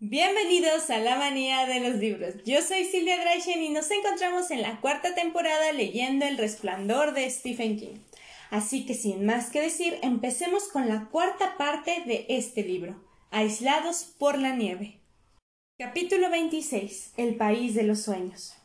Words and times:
Bienvenidos 0.00 0.90
a 0.90 0.98
la 0.98 1.16
manía 1.16 1.66
de 1.66 1.78
los 1.78 2.00
libros. 2.00 2.34
Yo 2.44 2.60
soy 2.62 2.84
Silvia 2.84 3.16
Drachen 3.16 3.62
y 3.62 3.68
nos 3.68 3.88
encontramos 3.92 4.50
en 4.50 4.60
la 4.60 4.80
cuarta 4.80 5.14
temporada 5.14 5.70
leyendo 5.70 6.26
El 6.26 6.36
resplandor 6.36 7.14
de 7.14 7.30
Stephen 7.30 7.78
King. 7.78 7.98
Así 8.50 8.86
que 8.86 8.94
sin 8.94 9.24
más 9.24 9.50
que 9.50 9.60
decir, 9.60 10.00
empecemos 10.02 10.64
con 10.64 10.88
la 10.88 11.08
cuarta 11.10 11.56
parte 11.56 12.02
de 12.06 12.26
este 12.28 12.64
libro, 12.64 13.00
Aislados 13.30 14.02
por 14.18 14.36
la 14.36 14.56
nieve. 14.56 14.98
Capítulo 15.78 16.28
26. 16.28 17.12
El 17.16 17.36
país 17.36 17.76
de 17.76 17.84
los 17.84 18.02
sueños. 18.02 18.56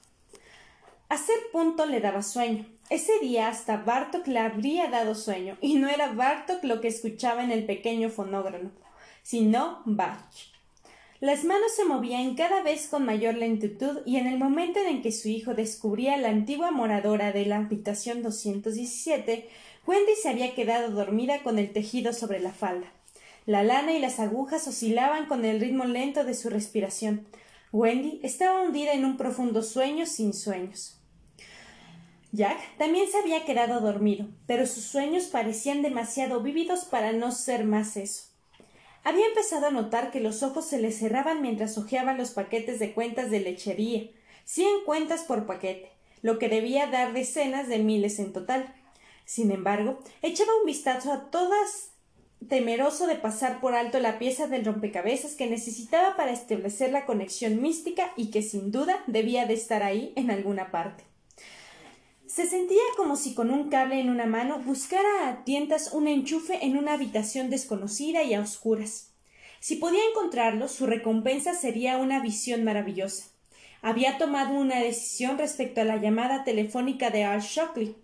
Hacer 1.10 1.38
punto 1.52 1.86
le 1.86 2.02
daba 2.02 2.24
sueño. 2.24 2.66
Ese 2.90 3.12
día 3.22 3.50
hasta 3.50 3.78
Bartok 3.78 4.26
le 4.26 4.40
habría 4.40 4.88
dado 4.88 5.14
sueño, 5.14 5.60
y 5.62 5.76
no 5.76 5.90
era 5.90 6.12
Bartok 6.12 6.64
lo 6.64 6.82
que 6.82 6.88
escuchaba 6.88 7.44
en 7.44 7.52
el 7.52 7.68
pequeño 7.68 8.10
fonógrafo, 8.10 8.72
sino 9.22 9.84
Bach. 9.86 10.59
Las 11.22 11.44
manos 11.44 11.76
se 11.76 11.84
movían 11.84 12.36
cada 12.36 12.64
vez 12.64 12.88
con 12.88 13.04
mayor 13.04 13.36
lentitud 13.36 14.00
y 14.06 14.16
en 14.16 14.26
el 14.26 14.38
momento 14.38 14.80
en 14.80 15.02
que 15.02 15.12
su 15.12 15.28
hijo 15.28 15.54
descubría 15.54 16.16
la 16.16 16.30
antigua 16.30 16.72
moradora 16.72 17.34
de 17.34 17.46
la 17.46 17.58
habitación 17.58 18.24
217, 18.24 19.50
Wendy 19.86 20.14
se 20.22 20.30
había 20.30 20.56
quedado 20.56 20.92
dormida 20.92 21.44
con 21.44 21.60
el 21.60 21.74
tejido 21.74 22.14
sobre 22.14 22.40
la 22.40 22.54
falda. 22.54 22.94
La 23.46 23.64
lana 23.64 23.92
y 23.92 24.00
las 24.00 24.22
agujas 24.22 24.66
oscilaban 24.70 25.26
con 25.26 25.44
el 25.44 25.60
ritmo 25.60 25.84
lento 25.84 26.24
de 26.24 26.36
su 26.36 26.50
respiración. 26.50 27.28
Wendy 27.74 28.22
estaba 28.24 28.62
hundida 28.62 28.94
en 28.94 29.04
un 29.04 29.18
profundo 29.18 29.62
sueño 29.62 30.06
sin 30.06 30.34
sueños. 30.34 31.02
Jack 32.32 32.78
también 32.78 33.12
se 33.12 33.18
había 33.18 33.44
quedado 33.44 33.82
dormido, 33.82 34.28
pero 34.48 34.66
sus 34.66 34.86
sueños 34.86 35.26
parecían 35.26 35.82
demasiado 35.82 36.40
vívidos 36.42 36.86
para 36.86 37.12
no 37.12 37.34
ser 37.34 37.66
más 37.66 37.98
eso. 37.98 38.29
Había 39.04 39.28
empezado 39.28 39.68
a 39.68 39.72
notar 39.72 40.12
que 40.12 40.20
los 40.20 40.44
ojos 40.44 40.66
se 40.66 40.80
le 40.80 40.92
cerraban 40.92 41.42
mientras 41.42 41.78
hojeaba 41.78 42.14
los 42.14 42.32
paquetes 42.32 42.80
de 42.80 42.94
cuentas 42.94 43.32
de 43.32 43.40
lechería, 43.40 44.10
cien 44.46 44.84
cuentas 44.86 45.22
por 45.24 45.46
paquete, 45.46 45.92
lo 46.22 46.38
que 46.38 46.50
debía 46.50 46.88
dar 46.88 47.14
decenas 47.14 47.68
de 47.68 47.80
miles 47.80 48.20
en 48.20 48.34
total. 48.34 48.76
Sin 49.26 49.52
embargo, 49.52 50.00
echaba 50.22 50.52
un 50.60 50.66
vistazo 50.66 51.14
a 51.14 51.30
todas 51.30 51.92
temeroso 52.48 53.06
de 53.08 53.16
pasar 53.16 53.60
por 53.60 53.76
alto 53.76 54.00
la 54.00 54.18
pieza 54.18 54.48
del 54.48 54.66
rompecabezas 54.66 55.36
que 55.36 55.50
necesitaba 55.50 56.16
para 56.16 56.32
establecer 56.32 56.92
la 56.92 57.06
conexión 57.06 57.62
mística 57.62 58.12
y 58.16 58.32
que 58.32 58.42
sin 58.42 58.72
duda 58.72 59.04
debía 59.08 59.46
de 59.46 59.54
estar 59.54 59.84
ahí 59.84 60.14
en 60.16 60.32
alguna 60.32 60.72
parte. 60.72 61.09
Se 62.40 62.48
sentía 62.48 62.80
como 62.96 63.18
si 63.18 63.34
con 63.34 63.52
un 63.52 63.68
cable 63.68 64.00
en 64.00 64.10
una 64.10 64.26
mano 64.26 64.60
buscara 64.60 65.28
a 65.28 65.44
tientas 65.44 65.92
un 65.92 66.08
enchufe 66.08 66.66
en 66.66 66.78
una 66.78 66.94
habitación 66.94 67.50
desconocida 67.50 68.24
y 68.24 68.34
a 68.34 68.40
oscuras. 68.40 69.12
Si 69.60 69.76
podía 69.76 70.00
encontrarlo, 70.10 70.70
su 70.70 70.86
recompensa 70.86 71.54
sería 71.54 71.98
una 71.98 72.22
visión 72.22 72.64
maravillosa. 72.64 73.26
Había 73.82 74.18
tomado 74.18 74.54
una 74.54 74.80
decisión 74.80 75.38
respecto 75.38 75.82
a 75.82 75.84
la 75.84 75.98
llamada 75.98 76.46
telefónica 76.46 77.10
de 77.10 77.26
Al 77.26 77.42
Shockley, 77.42 77.98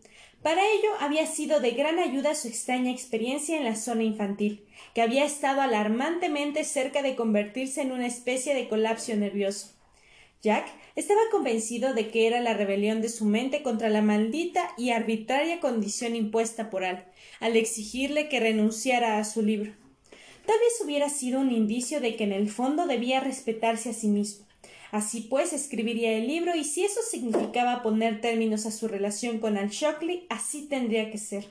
para 0.43 0.63
ello 0.67 0.89
había 0.99 1.27
sido 1.27 1.61
de 1.61 1.71
gran 1.71 1.97
ayuda 1.99 2.35
su 2.35 2.49
extraña 2.49 2.91
experiencia 2.91 3.55
en 3.55 3.63
la 3.63 3.77
zona 3.77 4.03
infantil, 4.03 4.67
que 4.93 5.01
había 5.01 5.23
estado 5.23 5.61
alarmantemente 5.61 6.65
cerca 6.65 7.01
de 7.01 7.15
convertirse 7.15 7.83
en 7.83 7.93
una 7.93 8.05
especie 8.05 8.53
de 8.53 8.67
colapso 8.67 9.15
nervioso. 9.15 9.71
Jack 10.41 10.67
estaba 10.95 11.21
convencido 11.31 11.93
de 11.93 12.09
que 12.09 12.27
era 12.27 12.39
la 12.39 12.53
rebelión 12.53 13.01
de 13.01 13.09
su 13.09 13.25
mente 13.25 13.63
contra 13.63 13.89
la 13.89 14.01
maldita 14.01 14.73
y 14.77 14.91
arbitraria 14.91 15.59
condición 15.59 16.15
impuesta 16.15 16.69
por 16.69 16.83
Al, 16.83 17.05
al 17.39 17.55
exigirle 17.55 18.29
que 18.29 18.39
renunciara 18.39 19.19
a 19.19 19.25
su 19.25 19.41
libro. 19.41 19.73
Tal 20.45 20.59
vez 20.59 20.81
hubiera 20.83 21.09
sido 21.09 21.39
un 21.39 21.51
indicio 21.51 21.99
de 22.01 22.15
que 22.15 22.23
en 22.23 22.31
el 22.31 22.49
fondo 22.49 22.87
debía 22.87 23.19
respetarse 23.19 23.89
a 23.89 23.93
sí 23.93 24.07
mismo 24.07 24.45
Así 24.95 25.19
pues, 25.19 25.51
escribiría 25.51 26.13
el 26.13 26.25
libro 26.25 26.55
y 26.55 26.63
si 26.63 26.85
eso 26.85 27.01
significaba 27.01 27.83
poner 27.83 28.21
términos 28.21 28.65
a 28.65 28.71
su 28.71 28.87
relación 28.87 29.39
con 29.39 29.57
Al 29.57 29.67
Shockley, 29.67 30.25
así 30.29 30.67
tendría 30.69 31.11
que 31.11 31.17
ser. 31.17 31.45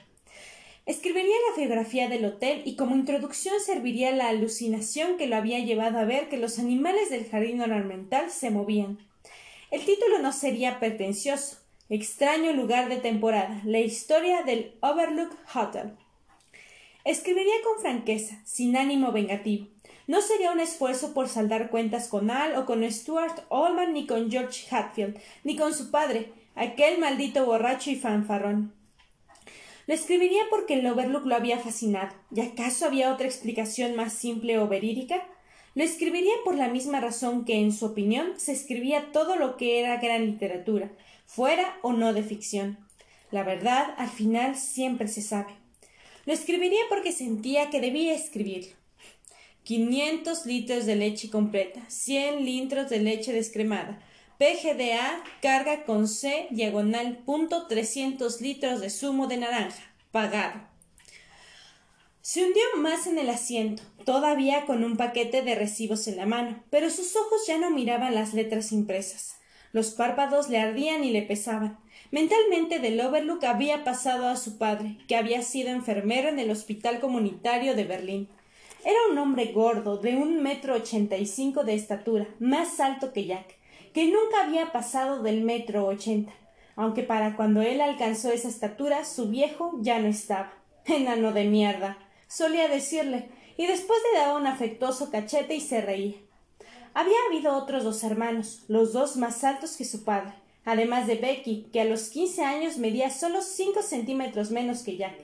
Escribiría 0.87 1.35
la 1.51 1.63
biografía 1.63 2.09
del 2.09 2.25
hotel 2.25 2.63
y 2.65 2.77
como 2.77 2.97
introducción 2.97 3.57
serviría 3.61 4.13
la 4.13 4.29
alucinación 4.29 5.19
que 5.19 5.27
lo 5.27 5.37
había 5.37 5.59
llevado 5.59 5.99
a 5.99 6.07
ver 6.07 6.31
que 6.31 6.39
los 6.39 6.59
animales 6.59 7.11
del 7.11 7.29
jardín 7.29 7.61
ornamental 7.61 8.31
se 8.31 8.49
movían. 8.49 8.99
El 9.75 9.85
título 9.85 10.21
no 10.21 10.33
sería 10.33 10.79
pretencioso. 10.79 11.57
Extraño 11.89 12.53
lugar 12.53 12.89
de 12.89 12.99
temporada. 12.99 13.61
La 13.65 13.81
historia 13.81 14.43
del 14.43 14.77
Overlook 14.81 15.37
Hotel. 15.53 15.97
Escribiría 17.05 17.55
con 17.65 17.83
franqueza, 17.83 18.41
sin 18.45 18.77
ánimo 18.77 19.11
vengativo. 19.11 19.67
No 20.07 20.23
sería 20.23 20.53
un 20.53 20.61
esfuerzo 20.61 21.13
por 21.13 21.29
saldar 21.29 21.71
cuentas 21.71 22.07
con 22.07 22.31
Al 22.31 22.55
o 22.55 22.67
con 22.67 22.89
Stuart 22.89 23.47
Allman 23.51 23.95
ni 23.95 24.07
con 24.07 24.31
George 24.31 24.65
Hatfield, 24.71 25.19
ni 25.43 25.57
con 25.57 25.75
su 25.75 25.91
padre, 25.91 26.33
aquel 26.55 27.01
maldito 27.01 27.45
borracho 27.45 27.91
y 27.91 27.97
fanfarrón. 27.97 28.73
Lo 29.89 29.95
escribiría 29.95 30.43
porque 30.51 30.75
el 30.75 30.87
Overlook 30.87 31.27
lo 31.27 31.35
había 31.35 31.59
fascinado. 31.59 32.15
¿Y 32.33 32.43
acaso 32.43 32.87
había 32.87 33.13
otra 33.13 33.27
explicación 33.27 33.97
más 33.97 34.13
simple 34.13 34.57
o 34.61 34.69
verídica? 34.69 35.27
Lo 35.75 35.83
escribiría 35.83 36.35
por 36.45 36.55
la 36.55 36.69
misma 36.69 37.01
razón 37.01 37.45
que, 37.45 37.57
en 37.57 37.73
su 37.73 37.87
opinión, 37.87 38.35
se 38.37 38.53
escribía 38.53 39.11
todo 39.13 39.37
lo 39.37 39.57
que 39.57 39.81
era 39.81 39.97
gran 39.97 40.25
literatura, 40.25 40.93
fuera 41.27 41.77
o 41.83 41.93
no 41.93 42.13
de 42.13 42.23
ficción. 42.23 42.79
La 43.33 43.43
verdad, 43.43 43.95
al 43.99 44.09
final, 44.09 44.57
siempre 44.57 45.09
se 45.09 45.21
sabe. 45.21 45.55
Lo 46.27 46.33
escribiría 46.33 46.81
porque 46.89 47.11
sentía 47.11 47.71
que 47.71 47.81
debía 47.81 48.15
escribirlo. 48.15 48.73
500 49.65 50.47
litros 50.47 50.87
de 50.87 50.95
leche 50.95 51.31
completa, 51.31 51.81
100 51.89 52.45
litros 52.45 52.89
de 52.89 53.01
leche 53.01 53.33
descremada. 53.33 53.99
PGDA 54.39 55.25
carga 55.41 55.85
con 55.85 56.07
C 56.07 56.49
diagonal 56.51 57.19
punto 57.25 57.67
300 57.67 58.41
litros 58.41 58.81
de 58.81 58.91
zumo 58.91 59.27
de 59.27 59.39
naranja. 59.39 59.83
Pagado. 60.13 60.74
Se 62.27 62.43
hundió 62.43 62.63
más 62.79 63.07
en 63.07 63.19
el 63.19 63.29
asiento, 63.29 63.83
todavía 64.07 64.65
con 64.65 64.83
un 64.83 64.97
paquete 64.97 65.43
de 65.43 65.55
recibos 65.55 66.09
en 66.09 66.17
la 66.17 66.25
mano, 66.25 66.65
pero 66.71 66.89
sus 66.89 67.15
ojos 67.17 67.47
ya 67.47 67.59
no 67.59 67.71
miraban 67.71 68.15
las 68.15 68.33
letras 68.33 68.73
impresas. 68.73 69.37
Los 69.73 69.91
párpados 69.91 70.49
le 70.49 70.59
ardían 70.59 71.05
y 71.05 71.11
le 71.11 71.21
pesaban. 71.21 71.79
Mentalmente 72.11 72.79
del 72.79 72.99
Overlook 72.99 73.45
había 73.45 73.85
pasado 73.85 74.27
a 74.27 74.37
su 74.37 74.57
padre, 74.57 74.97
que 75.07 75.17
había 75.17 75.43
sido 75.43 75.69
enfermero 75.69 76.31
en 76.31 76.39
el 76.39 76.51
hospital 76.51 76.99
comunitario 76.99 77.75
de 77.75 77.85
Berlín. 77.85 78.31
Era 78.87 78.97
un 79.11 79.19
hombre 79.19 79.53
gordo, 79.53 79.99
de 79.99 80.17
un 80.17 80.43
metro 80.43 80.77
ochenta 80.77 81.19
y 81.19 81.27
cinco 81.27 81.63
de 81.63 81.75
estatura, 81.75 82.27
más 82.39 82.81
alto 82.81 83.13
que 83.13 83.27
Jack, 83.27 83.59
que 83.93 84.07
nunca 84.07 84.45
había 84.45 84.73
pasado 84.73 85.23
del 85.23 85.43
metro 85.43 85.85
ochenta, 85.85 86.33
aunque 86.75 87.03
para 87.03 87.37
cuando 87.37 87.61
él 87.61 87.83
alcanzó 87.83 88.33
esa 88.33 88.49
estatura 88.49 89.05
su 89.05 89.29
viejo 89.29 89.79
ya 89.83 89.99
no 89.99 90.09
estaba. 90.09 90.55
Enano 90.87 91.33
de 91.33 91.45
mierda, 91.45 91.99
solía 92.35 92.69
decirle, 92.69 93.29
y 93.57 93.67
después 93.67 93.99
le 94.13 94.19
daba 94.19 94.37
un 94.37 94.47
afectuoso 94.47 95.11
cachete 95.11 95.55
y 95.55 95.61
se 95.61 95.81
reía. 95.81 96.17
Había 96.93 97.17
habido 97.29 97.57
otros 97.57 97.85
dos 97.85 98.03
hermanos, 98.03 98.65
los 98.69 98.93
dos 98.93 99.17
más 99.17 99.45
altos 99.45 99.77
que 99.77 99.85
su 99.85 100.05
padre, 100.05 100.33
además 100.65 101.07
de 101.07 101.17
Becky, 101.17 101.69
que 101.73 101.81
a 101.81 101.85
los 101.85 102.09
quince 102.09 102.43
años 102.43 102.79
medía 102.79 103.11
solo 103.11 103.43
cinco 103.43 103.83
centímetros 103.83 104.51
menos 104.51 104.83
que 104.83 104.97
Jack, 104.97 105.15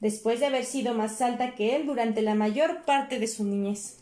después 0.00 0.40
de 0.40 0.46
haber 0.46 0.64
sido 0.64 0.94
más 0.94 1.20
alta 1.20 1.54
que 1.54 1.76
él 1.76 1.86
durante 1.86 2.22
la 2.22 2.34
mayor 2.34 2.84
parte 2.84 3.18
de 3.18 3.28
su 3.28 3.44
niñez. 3.44 3.98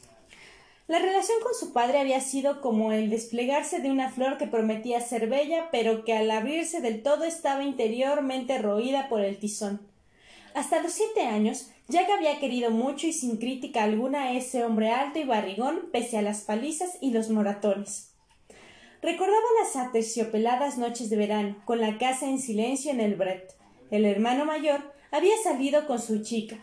La 0.86 0.98
relación 0.98 1.38
con 1.42 1.54
su 1.54 1.72
padre 1.72 1.98
había 1.98 2.20
sido 2.20 2.60
como 2.60 2.92
el 2.92 3.08
desplegarse 3.08 3.80
de 3.80 3.90
una 3.90 4.10
flor 4.10 4.36
que 4.36 4.46
prometía 4.46 5.00
ser 5.00 5.28
bella, 5.28 5.68
pero 5.70 6.04
que 6.04 6.14
al 6.14 6.30
abrirse 6.30 6.82
del 6.82 7.02
todo 7.02 7.24
estaba 7.24 7.64
interiormente 7.64 8.58
roída 8.58 9.08
por 9.08 9.22
el 9.22 9.38
tizón. 9.38 9.80
Hasta 10.52 10.82
los 10.82 10.92
siete 10.92 11.22
años, 11.22 11.70
Jack 11.88 12.08
había 12.10 12.40
querido 12.40 12.70
mucho 12.70 13.06
y 13.06 13.12
sin 13.12 13.36
crítica 13.36 13.82
alguna 13.82 14.22
a 14.24 14.32
ese 14.32 14.64
hombre 14.64 14.90
alto 14.90 15.18
y 15.18 15.24
barrigón, 15.24 15.90
pese 15.92 16.16
a 16.16 16.22
las 16.22 16.40
palizas 16.40 16.96
y 17.02 17.10
los 17.10 17.28
moratones. 17.28 18.14
Recordaba 19.02 19.36
las 19.60 19.76
aterciopeladas 19.76 20.78
noches 20.78 21.10
de 21.10 21.16
verano, 21.16 21.56
con 21.66 21.80
la 21.80 21.98
casa 21.98 22.26
en 22.26 22.38
silencio 22.38 22.90
en 22.90 23.00
el 23.00 23.16
Brett. 23.16 23.52
El 23.90 24.06
hermano 24.06 24.46
mayor 24.46 24.94
había 25.10 25.36
salido 25.42 25.86
con 25.86 26.00
su 26.00 26.22
chica. 26.22 26.56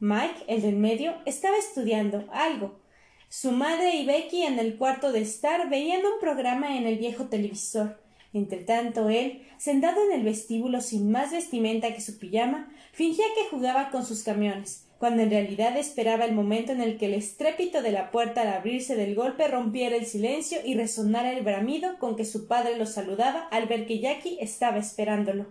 Mike, 0.00 0.42
el 0.48 0.62
del 0.62 0.74
medio, 0.74 1.14
estaba 1.24 1.56
estudiando 1.56 2.24
algo. 2.32 2.80
Su 3.28 3.52
madre 3.52 3.94
y 3.94 4.04
Becky 4.04 4.42
en 4.42 4.58
el 4.58 4.76
cuarto 4.76 5.12
de 5.12 5.20
estar 5.20 5.70
veían 5.70 6.04
un 6.04 6.18
programa 6.20 6.76
en 6.76 6.86
el 6.86 6.98
viejo 6.98 7.26
televisor. 7.26 8.03
Entretanto, 8.34 9.10
él, 9.10 9.42
sentado 9.58 10.04
en 10.04 10.18
el 10.18 10.24
vestíbulo 10.24 10.80
sin 10.80 11.12
más 11.12 11.30
vestimenta 11.30 11.94
que 11.94 12.00
su 12.00 12.18
pijama, 12.18 12.68
fingía 12.92 13.24
que 13.36 13.48
jugaba 13.48 13.90
con 13.90 14.04
sus 14.04 14.24
camiones, 14.24 14.86
cuando 14.98 15.22
en 15.22 15.30
realidad 15.30 15.76
esperaba 15.76 16.24
el 16.24 16.34
momento 16.34 16.72
en 16.72 16.80
el 16.80 16.98
que 16.98 17.06
el 17.06 17.14
estrépito 17.14 17.80
de 17.80 17.92
la 17.92 18.10
puerta 18.10 18.42
al 18.42 18.48
abrirse 18.48 18.96
del 18.96 19.14
golpe 19.14 19.46
rompiera 19.46 19.94
el 19.94 20.04
silencio 20.04 20.58
y 20.64 20.74
resonara 20.74 21.32
el 21.32 21.44
bramido 21.44 21.96
con 22.00 22.16
que 22.16 22.24
su 22.24 22.48
padre 22.48 22.76
lo 22.76 22.86
saludaba 22.86 23.46
al 23.52 23.66
ver 23.66 23.86
que 23.86 24.00
Jackie 24.00 24.38
estaba 24.40 24.78
esperándolo. 24.78 25.46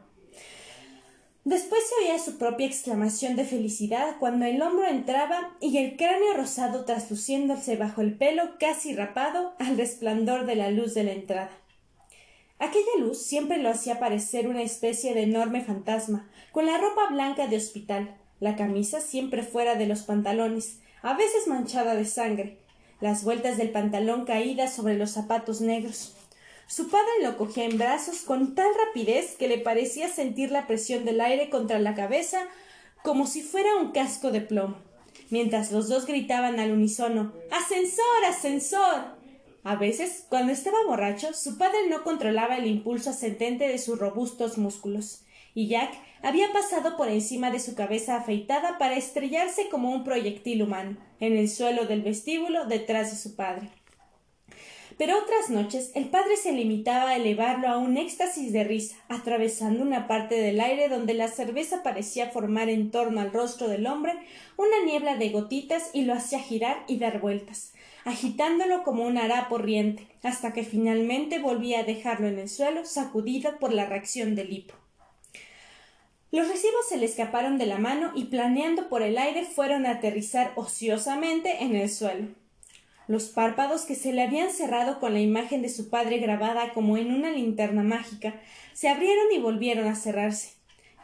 Después 1.45 1.81
se 1.87 2.05
oía 2.05 2.19
su 2.19 2.37
propia 2.37 2.67
exclamación 2.67 3.37
de 3.37 3.45
felicidad 3.45 4.17
cuando 4.19 4.45
el 4.45 4.61
hombro 4.61 4.87
entraba 4.87 5.55
y 5.61 5.77
el 5.77 5.95
cráneo 5.95 6.33
rosado 6.33 6.83
trasluciéndose 6.83 7.77
bajo 7.77 8.01
el 8.01 8.17
pelo 8.17 8.57
casi 8.59 8.93
rapado 8.93 9.53
al 9.59 9.77
resplandor 9.77 10.45
de 10.45 10.55
la 10.55 10.69
luz 10.69 10.93
de 10.93 11.05
la 11.05 11.11
entrada. 11.13 11.62
Aquella 12.59 12.97
luz 12.99 13.21
siempre 13.21 13.57
lo 13.57 13.69
hacía 13.69 13.99
parecer 13.99 14.47
una 14.47 14.61
especie 14.61 15.13
de 15.13 15.23
enorme 15.23 15.61
fantasma, 15.61 16.29
con 16.51 16.65
la 16.65 16.77
ropa 16.77 17.07
blanca 17.09 17.47
de 17.47 17.57
hospital, 17.57 18.15
la 18.39 18.55
camisa 18.55 19.01
siempre 19.01 19.43
fuera 19.43 19.75
de 19.75 19.87
los 19.87 20.03
pantalones, 20.03 20.79
a 21.01 21.15
veces 21.15 21.47
manchada 21.47 21.95
de 21.95 22.05
sangre, 22.05 22.57
las 23.01 23.23
vueltas 23.23 23.57
del 23.57 23.71
pantalón 23.71 24.25
caídas 24.25 24.73
sobre 24.73 24.97
los 24.97 25.11
zapatos 25.11 25.61
negros. 25.61 26.15
Su 26.67 26.89
padre 26.89 27.11
lo 27.21 27.37
cogía 27.37 27.65
en 27.65 27.77
brazos 27.77 28.21
con 28.21 28.55
tal 28.55 28.69
rapidez 28.85 29.35
que 29.35 29.47
le 29.47 29.57
parecía 29.57 30.07
sentir 30.07 30.51
la 30.51 30.65
presión 30.65 31.05
del 31.05 31.21
aire 31.21 31.49
contra 31.49 31.79
la 31.79 31.95
cabeza 31.95 32.47
como 33.03 33.27
si 33.27 33.41
fuera 33.41 33.75
un 33.75 33.91
casco 33.91 34.31
de 34.31 34.41
plomo, 34.41 34.77
mientras 35.29 35.71
los 35.71 35.89
dos 35.89 36.05
gritaban 36.05 36.59
al 36.59 36.71
unísono 36.71 37.33
Ascensor. 37.51 38.25
ascensor. 38.27 39.22
A 39.63 39.75
veces, 39.75 40.25
cuando 40.27 40.51
estaba 40.51 40.77
borracho, 40.85 41.33
su 41.33 41.57
padre 41.57 41.87
no 41.89 42.03
controlaba 42.03 42.57
el 42.57 42.67
impulso 42.67 43.11
ascendente 43.11 43.67
de 43.67 43.77
sus 43.77 43.97
robustos 43.97 44.57
músculos, 44.57 45.23
y 45.55 45.67
Jack 45.67 45.93
había 46.21 46.51
pasado 46.51 46.97
por 46.97 47.09
encima 47.09 47.51
de 47.51 47.59
su 47.59 47.75
cabeza 47.75 48.17
afeitada 48.17 48.77
para 48.77 48.95
estrellarse 48.95 49.69
como 49.69 49.91
un 49.91 50.03
proyectil 50.03 50.63
humano 50.63 50.97
en 51.19 51.37
el 51.37 51.49
suelo 51.49 51.85
del 51.85 52.01
vestíbulo 52.01 52.65
detrás 52.65 53.11
de 53.11 53.17
su 53.17 53.35
padre. 53.35 53.69
Pero 54.97 55.17
otras 55.17 55.49
noches 55.49 55.91
el 55.95 56.09
padre 56.09 56.37
se 56.37 56.51
limitaba 56.51 57.11
a 57.11 57.15
elevarlo 57.15 57.67
a 57.67 57.77
un 57.77 57.97
éxtasis 57.97 58.51
de 58.51 58.63
risa, 58.63 58.95
atravesando 59.09 59.81
una 59.81 60.07
parte 60.07 60.35
del 60.35 60.59
aire 60.59 60.87
donde 60.87 61.13
la 61.13 61.29
cerveza 61.29 61.83
parecía 61.83 62.29
formar 62.29 62.69
en 62.69 62.91
torno 62.91 63.21
al 63.21 63.31
rostro 63.31 63.67
del 63.67 63.87
hombre 63.87 64.13
una 64.55 64.83
niebla 64.85 65.15
de 65.15 65.29
gotitas 65.29 65.89
y 65.93 66.03
lo 66.03 66.13
hacía 66.13 66.39
girar 66.39 66.83
y 66.87 66.99
dar 66.99 67.19
vueltas, 67.21 67.73
agitándolo 68.05 68.83
como 68.83 69.03
un 69.03 69.17
harapo 69.17 69.57
riente, 69.57 70.07
hasta 70.23 70.53
que 70.53 70.63
finalmente 70.63 71.39
volvía 71.39 71.79
a 71.79 71.83
dejarlo 71.83 72.27
en 72.27 72.39
el 72.39 72.49
suelo, 72.49 72.85
sacudido 72.85 73.59
por 73.59 73.73
la 73.73 73.85
reacción 73.85 74.35
del 74.35 74.51
hipo. 74.51 74.75
Los 76.31 76.47
recibos 76.47 76.87
se 76.89 76.97
le 76.97 77.05
escaparon 77.05 77.59
de 77.59 77.67
la 77.67 77.77
mano 77.77 78.11
y 78.15 78.25
planeando 78.25 78.89
por 78.89 79.03
el 79.03 79.19
aire 79.19 79.45
fueron 79.45 79.85
a 79.85 79.91
aterrizar 79.91 80.51
ociosamente 80.55 81.63
en 81.63 81.75
el 81.75 81.91
suelo. 81.91 82.27
Los 83.07 83.25
párpados 83.25 83.83
que 83.83 83.95
se 83.95 84.13
le 84.13 84.23
habían 84.23 84.49
cerrado 84.49 84.99
con 84.99 85.13
la 85.13 85.19
imagen 85.19 85.61
de 85.61 85.69
su 85.69 85.89
padre 85.89 86.17
grabada 86.17 86.73
como 86.73 86.97
en 86.97 87.13
una 87.13 87.29
linterna 87.29 87.83
mágica 87.83 88.33
se 88.73 88.89
abrieron 88.89 89.31
y 89.31 89.39
volvieron 89.39 89.87
a 89.87 89.95
cerrarse. 89.95 90.53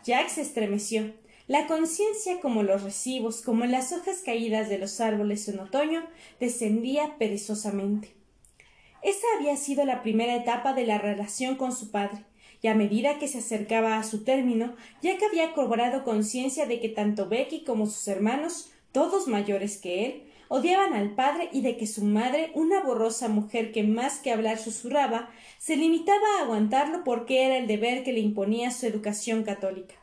Jack 0.03 0.29
se 0.29 0.41
estremeció. 0.41 1.13
La 1.49 1.65
conciencia, 1.65 2.39
como 2.41 2.61
los 2.61 2.83
recibos, 2.83 3.41
como 3.41 3.65
las 3.65 3.91
hojas 3.91 4.21
caídas 4.23 4.69
de 4.69 4.77
los 4.77 5.01
árboles 5.01 5.47
en 5.47 5.59
otoño, 5.59 6.05
descendía 6.39 7.15
perezosamente. 7.17 8.13
Esa 9.01 9.25
había 9.35 9.55
sido 9.55 9.83
la 9.83 10.03
primera 10.03 10.35
etapa 10.35 10.73
de 10.73 10.85
la 10.85 10.99
relación 10.99 11.55
con 11.55 11.71
su 11.71 11.89
padre, 11.89 12.23
y 12.61 12.67
a 12.67 12.75
medida 12.75 13.17
que 13.17 13.27
se 13.27 13.39
acercaba 13.39 13.97
a 13.97 14.03
su 14.03 14.23
término, 14.23 14.75
Jack 15.01 15.23
había 15.23 15.53
cobrado 15.53 16.03
conciencia 16.03 16.67
de 16.67 16.79
que 16.79 16.89
tanto 16.89 17.27
Becky 17.27 17.63
como 17.63 17.87
sus 17.87 18.07
hermanos, 18.07 18.69
todos 18.91 19.27
mayores 19.27 19.79
que 19.79 20.05
él, 20.05 20.23
odiaban 20.49 20.93
al 20.93 21.15
padre 21.15 21.49
y 21.51 21.61
de 21.61 21.77
que 21.77 21.87
su 21.87 22.03
madre, 22.03 22.51
una 22.53 22.83
borrosa 22.83 23.27
mujer 23.27 23.71
que 23.71 23.81
más 23.81 24.19
que 24.19 24.31
hablar 24.31 24.59
susurraba, 24.59 25.31
se 25.57 25.77
limitaba 25.77 26.27
a 26.37 26.43
aguantarlo 26.43 27.03
porque 27.03 27.45
era 27.47 27.57
el 27.57 27.65
deber 27.65 28.03
que 28.03 28.13
le 28.13 28.19
imponía 28.19 28.69
su 28.69 28.85
educación 28.85 29.41
católica. 29.41 29.95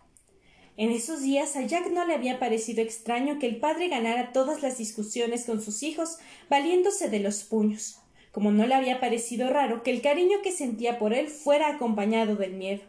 En 0.78 0.90
esos 0.90 1.22
días 1.22 1.56
a 1.56 1.62
Jack 1.62 1.90
no 1.90 2.04
le 2.04 2.12
había 2.12 2.38
parecido 2.38 2.82
extraño 2.82 3.38
que 3.38 3.46
el 3.46 3.56
padre 3.56 3.88
ganara 3.88 4.32
todas 4.32 4.60
las 4.60 4.76
discusiones 4.76 5.46
con 5.46 5.62
sus 5.62 5.82
hijos 5.82 6.18
valiéndose 6.50 7.08
de 7.08 7.18
los 7.18 7.44
puños, 7.44 8.00
como 8.30 8.50
no 8.50 8.66
le 8.66 8.74
había 8.74 9.00
parecido 9.00 9.48
raro 9.48 9.82
que 9.82 9.90
el 9.90 10.02
cariño 10.02 10.42
que 10.42 10.52
sentía 10.52 10.98
por 10.98 11.14
él 11.14 11.28
fuera 11.28 11.68
acompañado 11.68 12.36
del 12.36 12.52
miedo, 12.52 12.82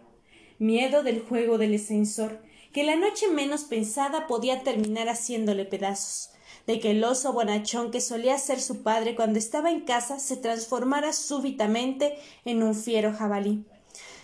miedo 0.60 1.02
del 1.02 1.22
juego 1.22 1.58
del 1.58 1.76
ascensor, 1.76 2.42
que 2.74 2.84
la 2.84 2.98
noche 2.98 3.30
menos 3.30 3.64
pensada 3.64 4.28
podía 4.28 4.64
terminar 4.64 5.08
haciéndole 5.08 5.64
pedazos, 5.64 6.32
de 6.66 6.82
que 6.82 6.92
el 6.92 7.02
oso 7.06 7.32
bonachón 7.32 7.92
que 7.92 8.02
solía 8.02 8.38
ser 8.38 8.60
su 8.60 8.84
padre 8.84 9.16
cuando 9.16 9.40
estaba 9.40 9.72
en 9.72 9.80
casa 9.80 10.20
se 10.20 10.36
transformara 10.36 11.14
súbitamente 11.14 12.18
en 12.44 12.64
un 12.64 12.76
fiero 12.76 13.14
jabalí 13.14 13.64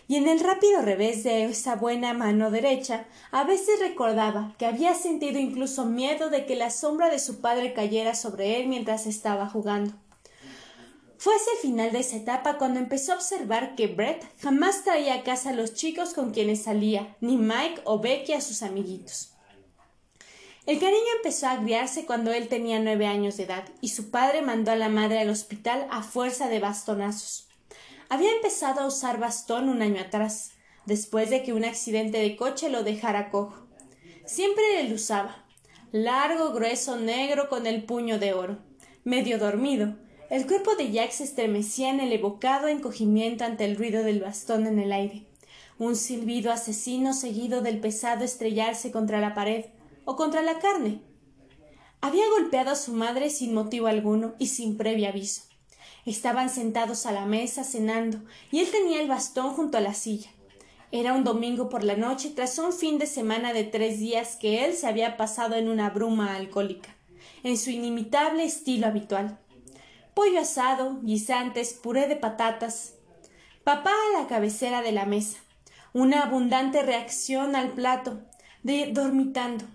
y 0.07 0.15
en 0.17 0.27
el 0.27 0.39
rápido 0.39 0.81
revés 0.81 1.23
de 1.23 1.45
esa 1.45 1.75
buena 1.75 2.13
mano 2.13 2.51
derecha 2.51 3.05
a 3.31 3.43
veces 3.43 3.79
recordaba 3.79 4.53
que 4.57 4.65
había 4.65 4.93
sentido 4.93 5.39
incluso 5.39 5.85
miedo 5.85 6.29
de 6.29 6.45
que 6.45 6.55
la 6.55 6.69
sombra 6.69 7.09
de 7.09 7.19
su 7.19 7.41
padre 7.41 7.73
cayera 7.73 8.15
sobre 8.15 8.59
él 8.59 8.67
mientras 8.67 9.07
estaba 9.07 9.47
jugando. 9.47 9.93
Fue 11.17 11.33
hacia 11.33 11.53
el 11.53 11.59
final 11.59 11.91
de 11.93 11.99
esa 11.99 12.17
etapa 12.17 12.57
cuando 12.57 12.81
empezó 12.81 13.13
a 13.13 13.15
observar 13.15 13.75
que 13.75 13.87
Brett 13.87 14.25
jamás 14.41 14.83
traía 14.83 15.13
a 15.13 15.23
casa 15.23 15.51
a 15.51 15.53
los 15.53 15.73
chicos 15.73 16.13
con 16.13 16.31
quienes 16.31 16.63
salía, 16.63 17.15
ni 17.21 17.37
Mike 17.37 17.79
o 17.85 17.99
Becky 17.99 18.33
a 18.33 18.41
sus 18.41 18.61
amiguitos. 18.61 19.29
El 20.65 20.79
cariño 20.79 20.99
empezó 21.15 21.47
a 21.47 21.51
agriarse 21.51 22.05
cuando 22.05 22.33
él 22.33 22.49
tenía 22.49 22.79
nueve 22.79 23.05
años 23.05 23.37
de 23.37 23.43
edad, 23.43 23.63
y 23.79 23.89
su 23.89 24.11
padre 24.11 24.41
mandó 24.41 24.71
a 24.71 24.75
la 24.75 24.89
madre 24.89 25.19
al 25.19 25.29
hospital 25.29 25.87
a 25.91 26.03
fuerza 26.03 26.49
de 26.49 26.59
bastonazos. 26.59 27.47
Había 28.13 28.29
empezado 28.29 28.81
a 28.81 28.85
usar 28.85 29.19
bastón 29.19 29.69
un 29.69 29.81
año 29.81 29.99
atrás, 29.99 30.51
después 30.85 31.31
de 31.31 31.41
que 31.41 31.51
un 31.51 31.65
accidente 31.65 32.19
de 32.19 32.35
coche 32.35 32.69
lo 32.69 32.83
dejara 32.83 33.31
cojo. 33.31 33.65
Siempre 34.23 34.81
él 34.81 34.93
usaba. 34.93 35.43
Largo, 35.91 36.53
grueso, 36.53 36.95
negro, 36.95 37.49
con 37.49 37.65
el 37.65 37.85
puño 37.85 38.19
de 38.19 38.33
oro. 38.33 38.59
Medio 39.03 39.39
dormido, 39.39 39.95
el 40.29 40.45
cuerpo 40.45 40.75
de 40.75 40.91
Jack 40.91 41.09
se 41.09 41.23
estremecía 41.23 41.89
en 41.89 42.01
el 42.01 42.11
evocado 42.11 42.67
encogimiento 42.67 43.45
ante 43.45 43.65
el 43.65 43.77
ruido 43.77 44.03
del 44.03 44.19
bastón 44.19 44.67
en 44.67 44.77
el 44.77 44.91
aire. 44.91 45.25
Un 45.79 45.95
silbido 45.95 46.51
asesino 46.51 47.15
seguido 47.15 47.63
del 47.63 47.79
pesado 47.79 48.23
estrellarse 48.23 48.91
contra 48.91 49.21
la 49.21 49.33
pared 49.33 49.65
o 50.05 50.15
contra 50.15 50.43
la 50.43 50.59
carne. 50.59 51.01
Había 51.99 52.29
golpeado 52.29 52.69
a 52.69 52.75
su 52.75 52.93
madre 52.93 53.31
sin 53.31 53.55
motivo 53.55 53.87
alguno 53.87 54.35
y 54.37 54.49
sin 54.49 54.77
previo 54.77 55.09
aviso. 55.09 55.52
Estaban 56.05 56.49
sentados 56.49 57.05
a 57.05 57.11
la 57.11 57.25
mesa 57.25 57.63
cenando, 57.63 58.19
y 58.51 58.59
él 58.59 58.69
tenía 58.71 59.01
el 59.01 59.07
bastón 59.07 59.53
junto 59.53 59.77
a 59.77 59.81
la 59.81 59.93
silla. 59.93 60.29
Era 60.91 61.13
un 61.13 61.23
domingo 61.23 61.69
por 61.69 61.83
la 61.83 61.95
noche 61.95 62.31
tras 62.35 62.59
un 62.59 62.73
fin 62.73 62.99
de 62.99 63.07
semana 63.07 63.53
de 63.53 63.63
tres 63.63 63.99
días 63.99 64.35
que 64.35 64.65
él 64.65 64.73
se 64.73 64.85
había 64.85 65.17
pasado 65.17 65.55
en 65.55 65.69
una 65.69 65.89
bruma 65.89 66.35
alcohólica, 66.35 66.95
en 67.43 67.57
su 67.57 67.69
inimitable 67.69 68.43
estilo 68.43 68.87
habitual. 68.87 69.39
Pollo 70.13 70.41
asado, 70.41 70.99
guisantes, 71.01 71.73
puré 71.73 72.07
de 72.07 72.15
patatas. 72.15 72.93
Papá 73.63 73.91
a 73.91 74.21
la 74.21 74.27
cabecera 74.27 74.81
de 74.81 74.91
la 74.91 75.05
mesa. 75.05 75.39
Una 75.93 76.23
abundante 76.23 76.83
reacción 76.83 77.55
al 77.55 77.69
plato, 77.69 78.21
de 78.61 78.91
dormitando. 78.91 79.65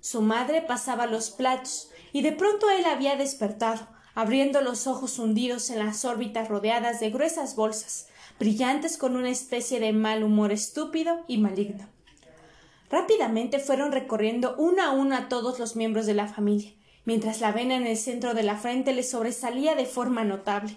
Su 0.00 0.22
madre 0.22 0.62
pasaba 0.62 1.06
los 1.06 1.30
platos, 1.30 1.90
y 2.12 2.22
de 2.22 2.32
pronto 2.32 2.68
él 2.70 2.86
había 2.86 3.14
despertado, 3.14 3.86
abriendo 4.14 4.60
los 4.60 4.86
ojos 4.86 5.18
hundidos 5.18 5.70
en 5.70 5.78
las 5.78 6.04
órbitas 6.04 6.48
rodeadas 6.48 7.00
de 7.00 7.10
gruesas 7.10 7.56
bolsas, 7.56 8.08
brillantes 8.38 8.96
con 8.96 9.16
una 9.16 9.30
especie 9.30 9.80
de 9.80 9.92
mal 9.92 10.22
humor 10.22 10.52
estúpido 10.52 11.24
y 11.28 11.38
maligno. 11.38 11.88
Rápidamente 12.90 13.60
fueron 13.60 13.92
recorriendo 13.92 14.56
uno 14.58 14.82
a 14.82 14.90
uno 14.90 15.16
a 15.16 15.28
todos 15.28 15.58
los 15.58 15.76
miembros 15.76 16.06
de 16.06 16.14
la 16.14 16.26
familia, 16.26 16.72
mientras 17.04 17.40
la 17.40 17.52
vena 17.52 17.76
en 17.76 17.86
el 17.86 17.96
centro 17.96 18.34
de 18.34 18.42
la 18.42 18.56
frente 18.56 18.92
le 18.92 19.02
sobresalía 19.02 19.74
de 19.74 19.86
forma 19.86 20.24
notable. 20.24 20.76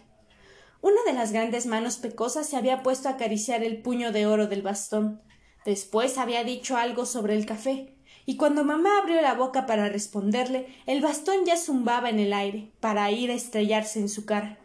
Una 0.82 1.02
de 1.08 1.14
las 1.14 1.32
grandes 1.32 1.66
manos 1.66 1.98
pecosas 1.98 2.48
se 2.48 2.58
había 2.58 2.84
puesto 2.84 3.08
a 3.08 3.14
acariciar 3.14 3.64
el 3.64 3.82
puño 3.82 4.12
de 4.12 4.28
oro 4.28 4.48
del 4.48 4.62
bastón. 4.62 5.22
Después 5.66 6.18
había 6.18 6.44
dicho 6.44 6.76
algo 6.76 7.06
sobre 7.06 7.36
el 7.36 7.46
café, 7.46 7.93
y 8.26 8.38
cuando 8.38 8.64
mamá 8.64 9.00
abrió 9.00 9.22
la 9.22 9.34
boca 9.34 9.66
para 9.66 9.90
responderle, 9.90 10.68
el 10.86 11.02
bastón 11.02 11.46
ya 11.46 11.58
zumbaba 11.58 12.10
en 12.10 12.20
el 12.20 12.34
aire, 12.34 12.72
para 12.80 13.12
ir 13.12 13.32
a 13.32 13.36
estrellarse 13.36 14.00
en 14.00 14.10
su 14.10 14.26
cara. 14.26 14.58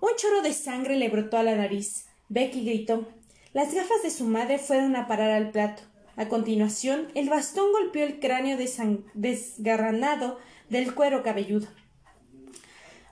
Un 0.00 0.10
chorro 0.16 0.42
de 0.42 0.52
sangre 0.52 0.96
le 0.96 1.08
brotó 1.08 1.36
a 1.36 1.42
la 1.42 1.56
nariz. 1.56 2.06
Becky 2.28 2.64
gritó. 2.64 3.08
Las 3.52 3.74
gafas 3.74 4.02
de 4.02 4.10
su 4.10 4.24
madre 4.24 4.58
fueron 4.58 4.94
a 4.94 5.08
parar 5.08 5.30
al 5.30 5.50
plato. 5.50 5.82
A 6.16 6.28
continuación, 6.28 7.08
el 7.14 7.28
bastón 7.28 7.72
golpeó 7.72 8.04
el 8.04 8.20
cráneo 8.20 8.56
desgarranado 9.14 10.38
del 10.68 10.94
cuero 10.94 11.22
cabelludo. 11.22 11.66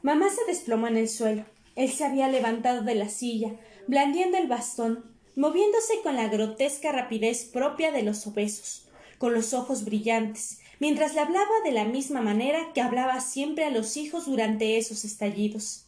Mamá 0.02 0.26
se 0.30 0.44
desplomó 0.46 0.86
en 0.86 0.96
el 0.96 1.08
suelo. 1.08 1.44
Él 1.74 1.90
se 1.90 2.04
había 2.04 2.28
levantado 2.28 2.82
de 2.82 2.94
la 2.94 3.08
silla, 3.08 3.56
blandiendo 3.88 4.38
el 4.38 4.46
bastón, 4.46 5.04
moviéndose 5.34 6.00
con 6.02 6.16
la 6.16 6.28
grotesca 6.28 6.92
rapidez 6.92 7.44
propia 7.44 7.90
de 7.90 8.02
los 8.02 8.26
obesos 8.26 8.88
con 9.18 9.34
los 9.34 9.52
ojos 9.52 9.84
brillantes, 9.84 10.60
mientras 10.78 11.14
le 11.14 11.20
hablaba 11.20 11.60
de 11.64 11.72
la 11.72 11.84
misma 11.84 12.20
manera 12.22 12.72
que 12.72 12.80
hablaba 12.80 13.20
siempre 13.20 13.64
a 13.64 13.70
los 13.70 13.96
hijos 13.96 14.26
durante 14.26 14.78
esos 14.78 15.04
estallidos. 15.04 15.84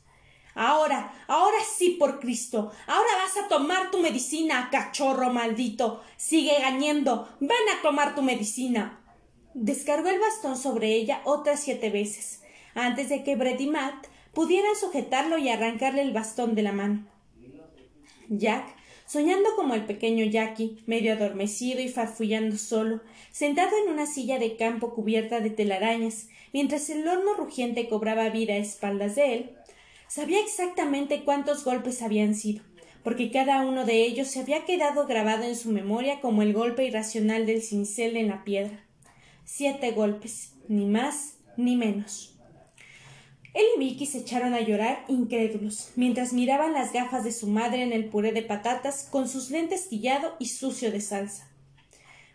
Ahora, 0.55 1.13
ahora 1.29 1.59
sí, 1.77 1.91
por 1.99 2.19
Cristo. 2.19 2.73
Ahora 2.87 3.09
vas 3.25 3.45
a 3.45 3.49
tomar 3.49 3.91
tu 3.91 3.99
medicina, 3.99 4.69
cachorro 4.71 5.33
maldito. 5.33 6.03
Sigue 6.17 6.59
gañendo. 6.61 7.29
Ven 7.41 7.51
a 7.79 7.83
tomar 7.83 8.15
tu 8.15 8.23
medicina. 8.23 9.01
Descargó 9.55 10.09
el 10.09 10.21
bastón 10.21 10.57
sobre 10.57 10.93
ella 10.93 11.23
otras 11.25 11.61
siete 11.61 11.91
veces, 11.91 12.43
antes 12.75 13.09
de 13.09 13.25
que 13.25 13.37
Brett 13.37 13.61
y 13.61 13.67
Matt 13.67 14.07
pudieran 14.33 14.77
sujetarlo 14.77 15.39
y 15.39 15.49
arrancarle 15.49 16.03
el 16.03 16.13
bastón 16.13 16.55
de 16.55 16.63
la 16.63 16.73
mano. 16.73 17.07
Jack, 18.29 18.77
soñando 19.11 19.57
como 19.57 19.75
el 19.75 19.87
pequeño 19.87 20.25
Jackie, 20.25 20.77
medio 20.87 21.15
adormecido 21.15 21.81
y 21.81 21.89
farfullando 21.89 22.57
solo, 22.57 23.01
sentado 23.33 23.73
en 23.83 23.93
una 23.93 24.07
silla 24.07 24.39
de 24.39 24.55
campo 24.55 24.95
cubierta 24.95 25.41
de 25.41 25.51
telarañas, 25.51 26.29
mientras 26.53 26.89
el 26.91 27.09
horno 27.09 27.35
rugiente 27.35 27.89
cobraba 27.89 28.31
vida 28.31 28.53
a 28.53 28.59
espaldas 28.59 29.17
de 29.17 29.35
él, 29.35 29.51
sabía 30.07 30.39
exactamente 30.39 31.25
cuántos 31.25 31.65
golpes 31.65 32.03
habían 32.03 32.37
sido, 32.37 32.63
porque 33.03 33.33
cada 33.33 33.63
uno 33.63 33.85
de 33.85 34.01
ellos 34.05 34.29
se 34.29 34.39
había 34.39 34.65
quedado 34.65 35.09
grabado 35.09 35.43
en 35.43 35.57
su 35.57 35.73
memoria 35.73 36.21
como 36.21 36.43
el 36.43 36.53
golpe 36.53 36.85
irracional 36.85 37.47
del 37.47 37.63
cincel 37.63 38.17
en 38.17 38.29
la 38.29 38.45
piedra. 38.45 38.87
Siete 39.45 39.91
golpes, 39.91 40.53
ni 40.69 40.87
más 40.87 41.35
ni 41.57 41.75
menos. 41.75 42.40
Él 43.53 43.65
y 43.77 43.79
Vicky 43.79 44.07
se 44.07 44.19
echaron 44.19 44.55
a 44.55 44.61
llorar 44.61 45.05
incrédulos, 45.09 45.91
mientras 45.97 46.33
miraban 46.33 46.73
las 46.73 46.93
gafas 46.93 47.25
de 47.25 47.33
su 47.33 47.49
madre 47.49 47.83
en 47.83 47.93
el 47.93 48.05
puré 48.05 48.33
de 48.33 48.43
patatas 48.43 49.09
con 49.11 49.29
sus 49.29 49.51
lentes 49.51 49.87
quillado 49.87 50.37
y 50.39 50.47
sucio 50.47 50.93
de 50.93 51.01
salsa. 51.01 51.51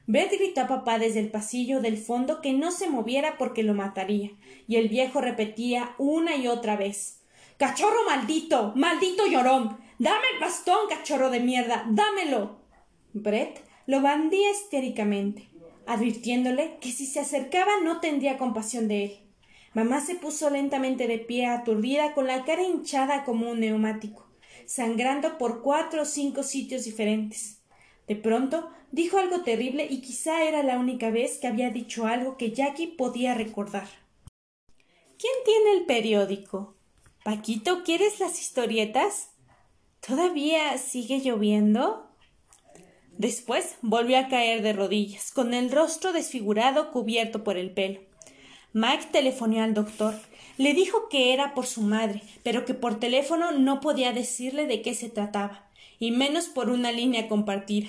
Brett 0.07 0.31
gritó 0.31 0.61
a 0.61 0.67
papá 0.67 0.99
desde 0.99 1.19
el 1.19 1.31
pasillo 1.31 1.81
del 1.81 1.97
fondo 1.97 2.41
que 2.41 2.53
no 2.53 2.71
se 2.71 2.89
moviera 2.89 3.37
porque 3.37 3.63
lo 3.63 3.73
mataría, 3.73 4.31
y 4.67 4.75
el 4.75 4.89
viejo 4.89 5.21
repetía 5.21 5.95
una 5.97 6.35
y 6.35 6.47
otra 6.47 6.75
vez 6.75 7.21
Cachorro 7.57 8.03
maldito. 8.05 8.73
maldito 8.75 9.25
llorón. 9.27 9.77
Dame 9.97 10.25
el 10.33 10.41
bastón, 10.41 10.89
cachorro 10.89 11.29
de 11.29 11.39
mierda. 11.39 11.85
dámelo. 11.89 12.57
Brett 13.13 13.63
lo 13.87 14.01
bandía 14.01 14.51
histéricamente, 14.51 15.47
advirtiéndole 15.87 16.77
que 16.81 16.91
si 16.91 17.05
se 17.05 17.21
acercaba 17.21 17.71
no 17.81 18.01
tendría 18.01 18.37
compasión 18.37 18.89
de 18.89 19.05
él. 19.05 19.24
Mamá 19.75 19.99
se 19.99 20.15
puso 20.15 20.49
lentamente 20.49 21.05
de 21.05 21.19
pie, 21.19 21.47
aturdida, 21.47 22.13
con 22.13 22.27
la 22.27 22.45
cara 22.45 22.63
hinchada 22.63 23.25
como 23.25 23.51
un 23.51 23.59
neumático, 23.59 24.25
sangrando 24.65 25.37
por 25.37 25.61
cuatro 25.61 26.03
o 26.03 26.05
cinco 26.05 26.43
sitios 26.43 26.85
diferentes. 26.85 27.61
De 28.07 28.15
pronto 28.15 28.69
dijo 28.93 29.17
algo 29.17 29.41
terrible 29.41 29.85
y 29.89 29.99
quizá 29.99 30.45
era 30.45 30.63
la 30.63 30.79
única 30.79 31.09
vez 31.09 31.39
que 31.39 31.47
había 31.47 31.71
dicho 31.71 32.07
algo 32.07 32.37
que 32.37 32.53
Jackie 32.53 32.87
podía 32.87 33.33
recordar. 33.33 33.89
¿Quién 35.17 35.33
tiene 35.43 35.73
el 35.73 35.85
periódico? 35.85 36.77
Paquito, 37.25 37.83
¿quieres 37.83 38.21
las 38.21 38.39
historietas? 38.39 39.31
¿Todavía 39.99 40.77
sigue 40.77 41.19
lloviendo? 41.19 42.09
Después 43.17 43.75
volvió 43.81 44.19
a 44.19 44.29
caer 44.29 44.61
de 44.61 44.71
rodillas, 44.71 45.31
con 45.31 45.53
el 45.53 45.69
rostro 45.69 46.13
desfigurado 46.13 46.91
cubierto 46.91 47.43
por 47.43 47.57
el 47.57 47.71
pelo. 47.71 48.14
Mike 48.77 49.07
telefonó 49.09 49.63
al 49.63 49.73
doctor. 49.73 50.15
Le 50.57 50.73
dijo 50.73 51.07
que 51.07 51.31
era 51.31 51.53
por 51.53 51.65
su 51.65 51.79
madre, 51.79 52.21
pero 52.43 52.65
que 52.65 52.73
por 52.73 52.99
teléfono 52.99 53.53
no 53.53 53.79
podía 53.79 54.11
decirle 54.11 54.65
de 54.65 54.81
qué 54.81 54.93
se 54.93 55.07
trataba, 55.07 55.69
y 55.97 56.11
menos 56.11 56.47
por 56.47 56.69
una 56.69 56.91
línea 56.91 57.29
compartida. 57.29 57.87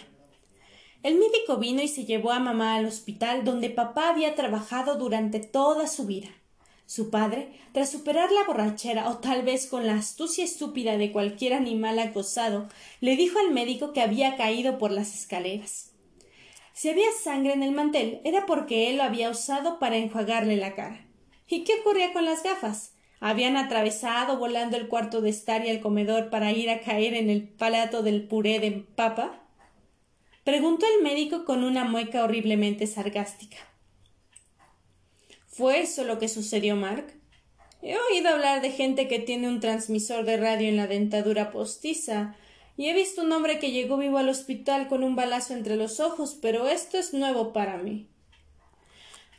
El 1.03 1.17
médico 1.17 1.57
vino 1.57 1.83
y 1.83 1.89
se 1.89 2.05
llevó 2.05 2.31
a 2.31 2.39
mamá 2.39 2.77
al 2.77 2.87
hospital 2.87 3.43
donde 3.45 3.69
papá 3.69 4.11
había 4.11 4.37
trabajado 4.37 4.95
durante 4.95 5.41
toda 5.41 5.89
su 5.89 6.07
vida. 6.07 6.29
Su 6.87 7.11
padre, 7.11 7.51
tras 7.73 7.91
superar 7.91 8.31
la 8.31 8.45
borrachera 8.45 9.09
o 9.09 9.19
tal 9.19 9.43
vez 9.43 9.67
con 9.67 9.89
la 9.89 9.97
astucia 9.97 10.45
estúpida 10.45 10.97
de 10.99 11.11
cualquier 11.11 11.55
animal 11.55 11.99
acosado, 11.99 12.69
le 13.01 13.17
dijo 13.17 13.41
al 13.41 13.51
médico 13.51 13.93
que 13.93 14.03
había 14.03 14.37
caído 14.37 14.79
por 14.79 14.93
las 14.93 15.17
escaleras. 15.19 15.96
Si 16.77 16.91
había 16.91 17.11
sangre 17.11 17.55
en 17.55 17.63
el 17.63 17.73
mantel 17.73 18.21
era 18.23 18.45
porque 18.45 18.91
él 18.91 18.99
lo 18.99 19.03
había 19.03 19.31
usado 19.31 19.79
para 19.79 19.97
enjuagarle 19.97 20.59
la 20.59 20.75
cara. 20.75 21.07
¿Y 21.49 21.65
qué 21.65 21.73
ocurría 21.81 22.13
con 22.13 22.27
las 22.27 22.43
gafas? 22.43 22.93
¿Habían 23.19 23.57
atravesado 23.57 24.37
volando 24.37 24.77
el 24.77 24.87
cuarto 24.87 25.23
de 25.23 25.31
estar 25.31 25.65
y 25.65 25.71
el 25.71 25.81
comedor 25.81 26.29
para 26.29 26.53
ir 26.53 26.69
a 26.69 26.81
caer 26.81 27.15
en 27.15 27.31
el 27.31 27.49
palato 27.49 28.03
del 28.03 28.29
puré 28.29 28.61
de 28.61 28.73
papa? 28.73 29.43
Preguntó 30.45 30.85
el 30.99 31.03
médico 31.03 31.47
con 31.47 31.65
una 31.65 31.85
mueca 31.85 32.23
horriblemente 32.23 32.87
sarcástica. 32.87 33.57
¿Fue 35.47 35.81
eso 35.81 36.05
lo 36.05 36.19
que 36.19 36.29
sucedió, 36.29 36.77
Mark? 36.77 37.07
He 37.81 37.97
oído 37.97 38.29
hablar 38.29 38.61
de 38.61 38.71
gente 38.71 39.09
que 39.09 39.19
tiene 39.19 39.49
un 39.49 39.61
transmisor 39.61 40.27
de 40.27 40.37
radio 40.37 40.69
en 40.69 40.77
la 40.77 40.87
dentadura 40.87 41.53
postiza 41.53 42.37
y 42.77 42.89
he 42.89 42.95
visto 42.95 43.23
un 43.23 43.33
hombre 43.33 43.59
que 43.59 43.71
llegó 43.71 43.97
vivo 43.97 44.19
al 44.19 44.29
hospital 44.29 44.89
con 44.89 45.03
un 45.03 45.17
balazo 45.17 45.55
entre 45.55 45.77
los 45.77 46.01
ojos, 46.01 46.37
pero 46.41 46.69
esto 46.69 46.99
es 46.99 47.15
nuevo 47.15 47.53
para 47.53 47.79
mí. 47.79 48.09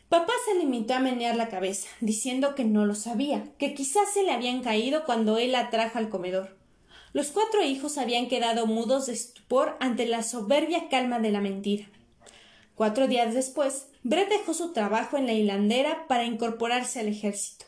Papá 0.09 0.31
se 0.45 0.57
limitó 0.57 0.95
a 0.95 0.99
menear 0.99 1.35
la 1.35 1.49
cabeza, 1.49 1.89
diciendo 1.99 2.55
que 2.55 2.63
no 2.63 2.85
lo 2.85 2.95
sabía, 2.95 3.43
que 3.57 3.73
quizás 3.73 4.09
se 4.13 4.23
le 4.23 4.31
habían 4.31 4.61
caído 4.63 5.03
cuando 5.05 5.37
él 5.37 5.51
la 5.51 5.69
trajo 5.69 5.99
al 5.99 6.09
comedor. 6.09 6.57
Los 7.13 7.31
cuatro 7.31 7.61
hijos 7.61 7.97
habían 7.97 8.27
quedado 8.27 8.67
mudos 8.67 9.07
de 9.07 9.13
estupor 9.13 9.75
ante 9.79 10.05
la 10.05 10.23
soberbia 10.23 10.87
calma 10.89 11.19
de 11.19 11.31
la 11.31 11.41
mentira. 11.41 11.89
Cuatro 12.75 13.07
días 13.07 13.33
después, 13.33 13.87
Brett 14.03 14.29
dejó 14.29 14.53
su 14.53 14.71
trabajo 14.71 15.17
en 15.17 15.25
la 15.25 15.33
hilandera 15.33 16.07
para 16.07 16.23
incorporarse 16.23 16.99
al 16.99 17.07
ejército. 17.07 17.66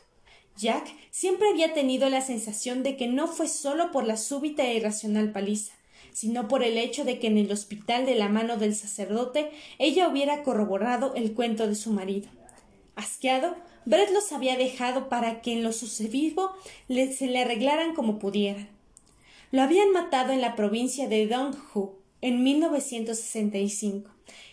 Jack 0.56 0.94
siempre 1.10 1.48
había 1.48 1.72
tenido 1.72 2.08
la 2.10 2.20
sensación 2.20 2.82
de 2.82 2.96
que 2.96 3.06
no 3.06 3.26
fue 3.28 3.48
solo 3.48 3.92
por 3.92 4.04
la 4.04 4.16
súbita 4.16 4.64
e 4.64 4.74
irracional 4.74 5.32
paliza, 5.32 5.72
sino 6.12 6.48
por 6.48 6.62
el 6.62 6.76
hecho 6.78 7.04
de 7.04 7.18
que 7.18 7.28
en 7.28 7.38
el 7.38 7.50
hospital 7.50 8.06
de 8.06 8.14
la 8.14 8.28
mano 8.28 8.56
del 8.56 8.74
sacerdote 8.74 9.50
ella 9.78 10.08
hubiera 10.08 10.42
corroborado 10.42 11.14
el 11.14 11.32
cuento 11.32 11.66
de 11.66 11.74
su 11.74 11.92
marido. 11.92 12.28
Asqueado, 12.94 13.56
Brett 13.86 14.10
los 14.10 14.32
había 14.32 14.56
dejado 14.56 15.08
para 15.08 15.40
que 15.40 15.52
en 15.52 15.62
lo 15.62 15.72
sucedido 15.72 16.52
se 16.88 17.26
le 17.26 17.40
arreglaran 17.40 17.94
como 17.94 18.18
pudieran. 18.18 18.68
Lo 19.52 19.62
habían 19.62 19.90
matado 19.92 20.32
en 20.32 20.40
la 20.40 20.54
provincia 20.54 21.08
de 21.08 21.26
Donghu 21.26 21.94
en 22.20 22.42
1965 22.44 24.10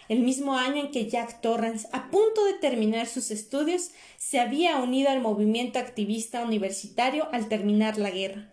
el 0.10 0.20
mismo 0.20 0.54
año 0.54 0.84
en 0.86 0.92
que 0.92 1.08
Jack 1.08 1.42
Torrance, 1.42 1.88
a 1.92 2.10
punto 2.10 2.46
de 2.46 2.54
terminar 2.54 3.08
sus 3.08 3.32
estudios, 3.32 3.92
se 4.18 4.40
había 4.40 4.78
unido 4.78 5.10
al 5.10 5.22
movimiento 5.22 5.80
activista 5.80 6.44
universitario 6.44 7.28
al 7.32 7.48
terminar 7.50 7.98
la 7.98 8.12
guerra. 8.12 8.50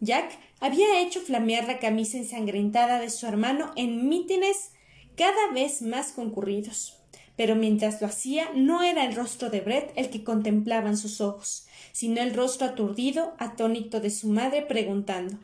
Jack 0.00 0.38
había 0.60 1.00
hecho 1.00 1.20
flamear 1.20 1.66
la 1.66 1.78
camisa 1.78 2.18
ensangrentada 2.18 3.00
de 3.00 3.10
su 3.10 3.26
hermano 3.26 3.72
en 3.76 4.08
mítines 4.08 4.72
cada 5.16 5.52
vez 5.52 5.82
más 5.82 6.12
concurridos. 6.12 6.98
Pero 7.36 7.56
mientras 7.56 8.00
lo 8.00 8.06
hacía, 8.06 8.50
no 8.54 8.82
era 8.82 9.04
el 9.04 9.16
rostro 9.16 9.50
de 9.50 9.60
Brett 9.60 9.92
el 9.96 10.08
que 10.08 10.22
contemplaban 10.22 10.96
sus 10.96 11.20
ojos, 11.20 11.66
sino 11.92 12.22
el 12.22 12.32
rostro 12.32 12.68
aturdido, 12.68 13.34
atónito 13.38 14.00
de 14.00 14.10
su 14.10 14.28
madre, 14.28 14.62
preguntando 14.62 15.38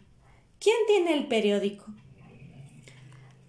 ¿Quién 0.60 0.76
tiene 0.86 1.14
el 1.14 1.26
periódico? 1.26 1.86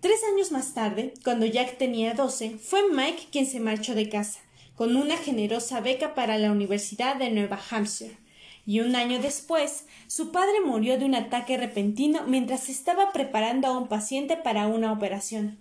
Tres 0.01 0.24
años 0.34 0.51
más 0.51 0.74
tarde, 0.74 1.13
cuando 1.24 1.46
Jack 1.46 1.77
tenía 1.77 2.15
doce, 2.15 2.58
fue 2.58 2.89
Mike 2.91 3.27
quien 3.31 3.46
se 3.46 3.60
marchó 3.60 3.93
de 3.93 4.10
casa, 4.10 4.39
con 4.75 4.96
una 4.96 5.15
generosa 5.15 5.79
beca 5.79 6.15
para 6.15 6.39
la 6.39 6.51
Universidad 6.51 7.17
de 7.17 7.29
Nueva 7.29 7.60
Hampshire. 7.70 8.17
Y 8.65 8.79
un 8.79 8.96
año 8.96 9.20
después, 9.20 9.86
su 10.08 10.31
padre 10.31 10.60
murió 10.65 10.98
de 10.98 11.05
un 11.05 11.13
ataque 11.13 11.55
repentino 11.55 12.24
mientras 12.25 12.67
estaba 12.67 13.12
preparando 13.12 13.67
a 13.67 13.77
un 13.77 13.88
paciente 13.88 14.38
para 14.38 14.65
una 14.65 14.91
operación. 14.91 15.60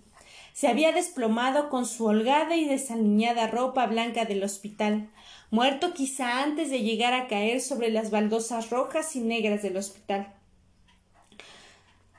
Se 0.53 0.67
había 0.67 0.91
desplomado 0.91 1.69
con 1.69 1.85
su 1.85 2.05
holgada 2.05 2.55
y 2.55 2.65
desaliñada 2.65 3.45
ropa 3.45 3.85
blanca 3.85 4.25
del 4.25 4.43
hospital, 4.43 5.11
muerto 5.51 5.93
quizá 5.93 6.41
antes 6.41 6.71
de 6.71 6.81
llegar 6.81 7.13
a 7.13 7.27
caer 7.27 7.61
sobre 7.61 7.91
las 7.91 8.09
baldosas 8.09 8.71
rojas 8.71 9.15
y 9.15 9.19
negras 9.19 9.61
del 9.61 9.77
hospital. 9.77 10.33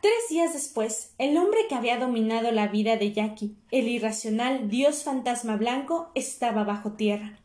Tres 0.02 0.30
días 0.30 0.52
después, 0.52 1.12
el 1.18 1.36
hombre 1.36 1.60
que 1.68 1.76
había 1.76 1.96
dominado 1.96 2.50
la 2.50 2.66
vida 2.66 2.96
de 2.96 3.12
Jackie, 3.12 3.54
el 3.70 3.86
irracional 3.86 4.68
dios 4.68 5.04
fantasma 5.04 5.56
blanco, 5.56 6.10
estaba 6.16 6.64
bajo 6.64 6.94
tierra. 6.94 7.38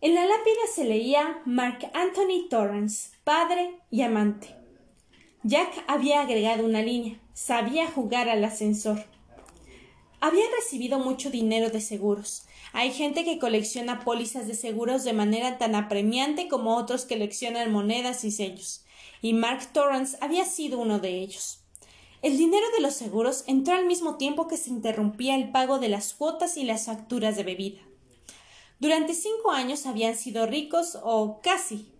En 0.00 0.16
la 0.16 0.26
lápida 0.26 0.56
se 0.74 0.82
leía 0.82 1.40
Mark 1.44 1.88
Anthony 1.94 2.48
Torrance, 2.50 3.10
padre 3.22 3.78
y 3.92 4.02
amante. 4.02 4.56
Jack 5.44 5.84
había 5.86 6.22
agregado 6.22 6.64
una 6.64 6.82
línea. 6.82 7.20
Sabía 7.32 7.86
jugar 7.86 8.28
al 8.28 8.44
ascensor. 8.44 9.04
Había 10.20 10.46
recibido 10.58 10.98
mucho 10.98 11.30
dinero 11.30 11.70
de 11.70 11.80
seguros. 11.80 12.44
Hay 12.72 12.90
gente 12.90 13.24
que 13.24 13.38
colecciona 13.38 14.00
pólizas 14.00 14.48
de 14.48 14.54
seguros 14.54 15.04
de 15.04 15.12
manera 15.12 15.58
tan 15.58 15.76
apremiante 15.76 16.48
como 16.48 16.76
otros 16.76 17.04
que 17.04 17.14
coleccionan 17.14 17.70
monedas 17.70 18.24
y 18.24 18.32
sellos 18.32 18.82
y 19.26 19.32
Mark 19.32 19.72
Torrance 19.72 20.16
había 20.20 20.44
sido 20.44 20.78
uno 20.78 21.00
de 21.00 21.18
ellos. 21.18 21.58
El 22.22 22.38
dinero 22.38 22.64
de 22.76 22.80
los 22.80 22.94
seguros 22.94 23.42
entró 23.48 23.74
al 23.74 23.84
mismo 23.84 24.18
tiempo 24.18 24.46
que 24.46 24.56
se 24.56 24.70
interrumpía 24.70 25.34
el 25.34 25.50
pago 25.50 25.80
de 25.80 25.88
las 25.88 26.14
cuotas 26.14 26.56
y 26.56 26.62
las 26.62 26.86
facturas 26.86 27.34
de 27.34 27.42
bebida. 27.42 27.80
Durante 28.78 29.14
cinco 29.14 29.50
años 29.50 29.84
habían 29.86 30.14
sido 30.16 30.46
ricos 30.46 30.96
o 31.02 31.40
casi. 31.42 31.92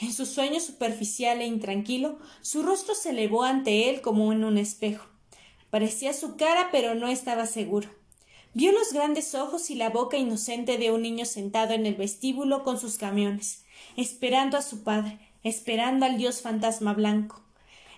En 0.00 0.14
su 0.14 0.24
sueño 0.24 0.60
superficial 0.60 1.42
e 1.42 1.46
intranquilo, 1.46 2.18
su 2.40 2.62
rostro 2.62 2.94
se 2.94 3.10
elevó 3.10 3.42
ante 3.42 3.90
él 3.90 4.00
como 4.00 4.32
en 4.32 4.42
un 4.42 4.56
espejo. 4.56 5.04
Parecía 5.68 6.14
su 6.14 6.36
cara, 6.36 6.70
pero 6.72 6.94
no 6.94 7.08
estaba 7.08 7.44
seguro. 7.44 7.90
Vio 8.54 8.72
los 8.72 8.94
grandes 8.94 9.34
ojos 9.34 9.68
y 9.68 9.74
la 9.74 9.90
boca 9.90 10.16
inocente 10.16 10.78
de 10.78 10.90
un 10.90 11.02
niño 11.02 11.26
sentado 11.26 11.74
en 11.74 11.84
el 11.84 11.96
vestíbulo 11.96 12.62
con 12.64 12.80
sus 12.80 12.96
camiones, 12.96 13.66
esperando 13.98 14.56
a 14.56 14.62
su 14.62 14.82
padre, 14.82 15.31
esperando 15.44 16.06
al 16.06 16.18
dios 16.18 16.40
fantasma 16.40 16.94
blanco, 16.94 17.42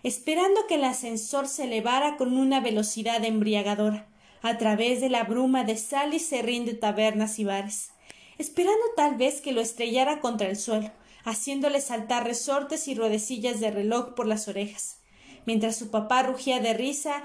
esperando 0.03 0.67
que 0.67 0.77
el 0.77 0.85
ascensor 0.85 1.49
se 1.49 1.65
elevara 1.65 2.17
con 2.17 2.37
una 2.37 2.61
velocidad 2.61 3.25
embriagadora, 3.25 4.07
a 4.43 4.59
través 4.59 5.01
de 5.01 5.09
la 5.09 5.25
bruma 5.25 5.65
de 5.65 5.77
sal 5.77 6.13
y 6.13 6.19
serrín 6.19 6.67
de 6.67 6.75
tabernas 6.75 7.39
y 7.39 7.45
bares, 7.45 7.91
esperando 8.37 8.85
tal 8.95 9.17
vez 9.17 9.41
que 9.41 9.53
lo 9.53 9.61
estrellara 9.61 10.21
contra 10.21 10.49
el 10.49 10.57
suelo, 10.57 10.91
haciéndole 11.25 11.81
saltar 11.81 12.25
resortes 12.25 12.87
y 12.89 12.95
ruedecillas 12.95 13.61
de 13.61 13.71
reloj 13.71 14.15
por 14.15 14.27
las 14.27 14.47
orejas, 14.49 14.99
mientras 15.47 15.77
su 15.77 15.91
papá 15.91 16.23
rugía 16.23 16.61
de 16.61 16.75
risa 16.75 17.23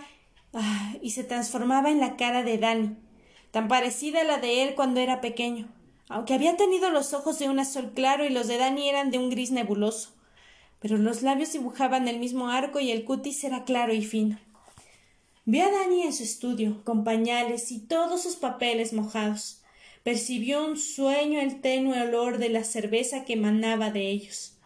ah, 0.54 0.94
y 1.02 1.12
se 1.12 1.26
transformaba 1.26 1.90
en 1.90 2.00
la 2.00 2.16
cara 2.16 2.44
de 2.44 2.58
Dani, 2.58 2.96
tan 3.52 3.68
parecida 3.68 4.22
a 4.22 4.26
la 4.26 4.38
de 4.38 4.64
él 4.64 4.76
cuando 4.76 5.02
era 5.02 5.20
pequeño, 5.20 5.68
aunque 6.10 6.34
había 6.34 6.58
tenido 6.58 6.90
los 6.90 7.14
ojos 7.14 7.38
de 7.40 7.48
un 7.48 7.60
azul 7.60 7.92
claro 7.94 8.26
y 8.26 8.30
los 8.30 8.48
de 8.48 8.58
Dani 8.58 8.90
eran 8.90 9.12
de 9.12 9.20
un 9.20 9.30
gris 9.30 9.52
nebuloso, 9.52 10.10
pero 10.80 10.98
los 10.98 11.22
labios 11.22 11.54
dibujaban 11.54 12.08
el 12.08 12.20
mismo 12.20 12.50
arco 12.50 12.80
y 12.80 12.92
el 12.92 13.06
cutis 13.06 13.44
era 13.44 13.64
claro 13.64 13.94
y 13.94 14.04
fino. 14.04 14.40
Vio 15.46 15.66
a 15.66 15.72
Dani 15.72 16.04
en 16.04 16.14
su 16.14 16.24
estudio, 16.24 16.84
con 16.84 17.04
pañales 17.04 17.72
y 17.72 17.80
todos 17.80 18.24
sus 18.24 18.36
papeles 18.36 18.92
mojados. 18.94 19.62
Percibió 20.04 20.66
un 20.66 20.78
sueño 20.78 21.40
el 21.42 21.62
tenue 21.62 22.02
olor 22.02 22.38
de 22.40 22.50
la 22.50 22.64
cerveza 22.64 23.26
que 23.26 23.34
emanaba 23.34 23.92
de 23.92 24.10
ellos. 24.10 24.58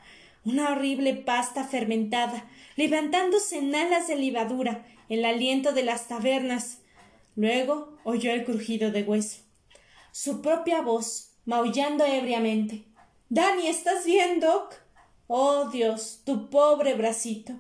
Una 0.46 0.72
horrible 0.72 1.14
pasta 1.14 1.64
fermentada, 1.64 2.50
levantándose 2.76 3.58
en 3.58 3.74
alas 3.76 4.08
de 4.08 4.16
libadura, 4.16 4.86
el 5.10 5.26
aliento 5.26 5.74
de 5.74 5.84
las 5.84 6.08
tabernas. 6.08 6.80
Luego 7.36 7.98
oyó 8.04 8.32
el 8.32 8.46
crujido 8.46 8.92
de 8.92 9.04
hueso. 9.04 9.40
Su 10.12 10.42
propia 10.42 10.82
voz, 10.82 11.33
maullando 11.46 12.06
ebriamente. 12.06 12.86
Dani, 13.30 13.68
¿estás 13.68 14.06
bien, 14.06 14.40
Doc? 14.40 14.76
Oh 15.28 15.70
Dios, 15.70 16.22
tu 16.26 16.50
pobre 16.50 16.94
bracito. 16.94 17.54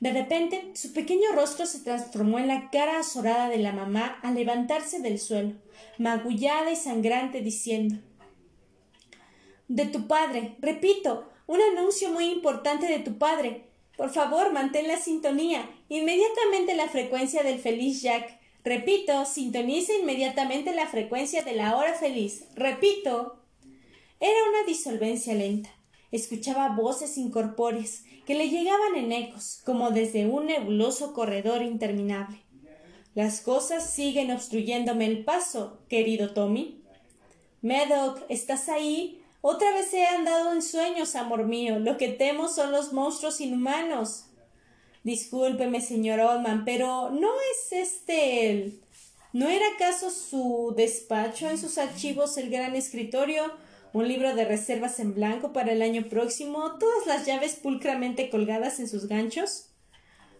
De 0.00 0.12
repente, 0.12 0.72
su 0.74 0.92
pequeño 0.92 1.32
rostro 1.34 1.66
se 1.66 1.80
transformó 1.80 2.38
en 2.38 2.48
la 2.48 2.70
cara 2.70 2.98
azorada 2.98 3.48
de 3.48 3.58
la 3.58 3.72
mamá 3.72 4.18
al 4.22 4.34
levantarse 4.34 5.00
del 5.00 5.18
suelo, 5.18 5.54
magullada 5.98 6.70
y 6.70 6.76
sangrante, 6.76 7.40
diciendo 7.40 7.96
De 9.68 9.86
tu 9.86 10.06
padre, 10.06 10.56
repito, 10.60 11.30
un 11.46 11.60
anuncio 11.60 12.10
muy 12.10 12.26
importante 12.26 12.86
de 12.86 12.98
tu 12.98 13.18
padre. 13.18 13.64
Por 13.96 14.10
favor, 14.10 14.52
mantén 14.52 14.88
la 14.88 14.98
sintonía. 14.98 15.70
Inmediatamente 15.88 16.74
la 16.74 16.88
frecuencia 16.88 17.42
del 17.42 17.58
feliz 17.58 18.02
Jack. 18.02 18.35
Repito, 18.66 19.24
sintoniza 19.26 19.92
inmediatamente 19.94 20.74
la 20.74 20.88
frecuencia 20.88 21.42
de 21.42 21.52
la 21.52 21.76
hora 21.76 21.94
feliz. 21.94 22.46
Repito. 22.56 23.40
Era 24.18 24.38
una 24.50 24.66
disolvencia 24.66 25.34
lenta. 25.34 25.70
Escuchaba 26.10 26.70
voces 26.70 27.16
incorpóreas 27.16 28.02
que 28.26 28.34
le 28.34 28.48
llegaban 28.48 28.96
en 28.96 29.12
ecos, 29.12 29.60
como 29.64 29.92
desde 29.92 30.26
un 30.26 30.46
nebuloso 30.46 31.14
corredor 31.14 31.62
interminable. 31.62 32.42
Las 33.14 33.40
cosas 33.40 33.88
siguen 33.88 34.32
obstruyéndome 34.32 35.06
el 35.06 35.24
paso, 35.24 35.78
querido 35.88 36.34
Tommy. 36.34 36.82
Medoc, 37.62 38.24
¿estás 38.28 38.68
ahí? 38.68 39.22
Otra 39.42 39.70
vez 39.70 39.94
he 39.94 40.06
andado 40.06 40.52
en 40.52 40.60
sueños, 40.60 41.14
amor 41.14 41.46
mío. 41.46 41.78
Lo 41.78 41.96
que 41.96 42.08
temo 42.08 42.48
son 42.48 42.72
los 42.72 42.92
monstruos 42.92 43.40
inhumanos. 43.40 44.25
Discúlpeme, 45.06 45.80
señor 45.80 46.18
Oldman, 46.18 46.64
pero 46.64 47.10
¿no 47.10 47.30
es 47.52 47.72
este 47.72 48.50
el... 48.50 48.80
¿No 49.32 49.48
era 49.48 49.64
acaso 49.76 50.10
su 50.10 50.74
despacho 50.76 51.48
en 51.48 51.58
sus 51.58 51.78
archivos 51.78 52.36
el 52.38 52.50
gran 52.50 52.74
escritorio 52.74 53.52
un 53.92 54.08
libro 54.08 54.34
de 54.34 54.44
reservas 54.44 54.98
en 54.98 55.14
blanco 55.14 55.52
para 55.52 55.70
el 55.70 55.82
año 55.82 56.08
próximo, 56.08 56.76
todas 56.80 57.06
las 57.06 57.24
llaves 57.24 57.54
pulcramente 57.54 58.30
colgadas 58.30 58.80
en 58.80 58.88
sus 58.88 59.06
ganchos? 59.06 59.68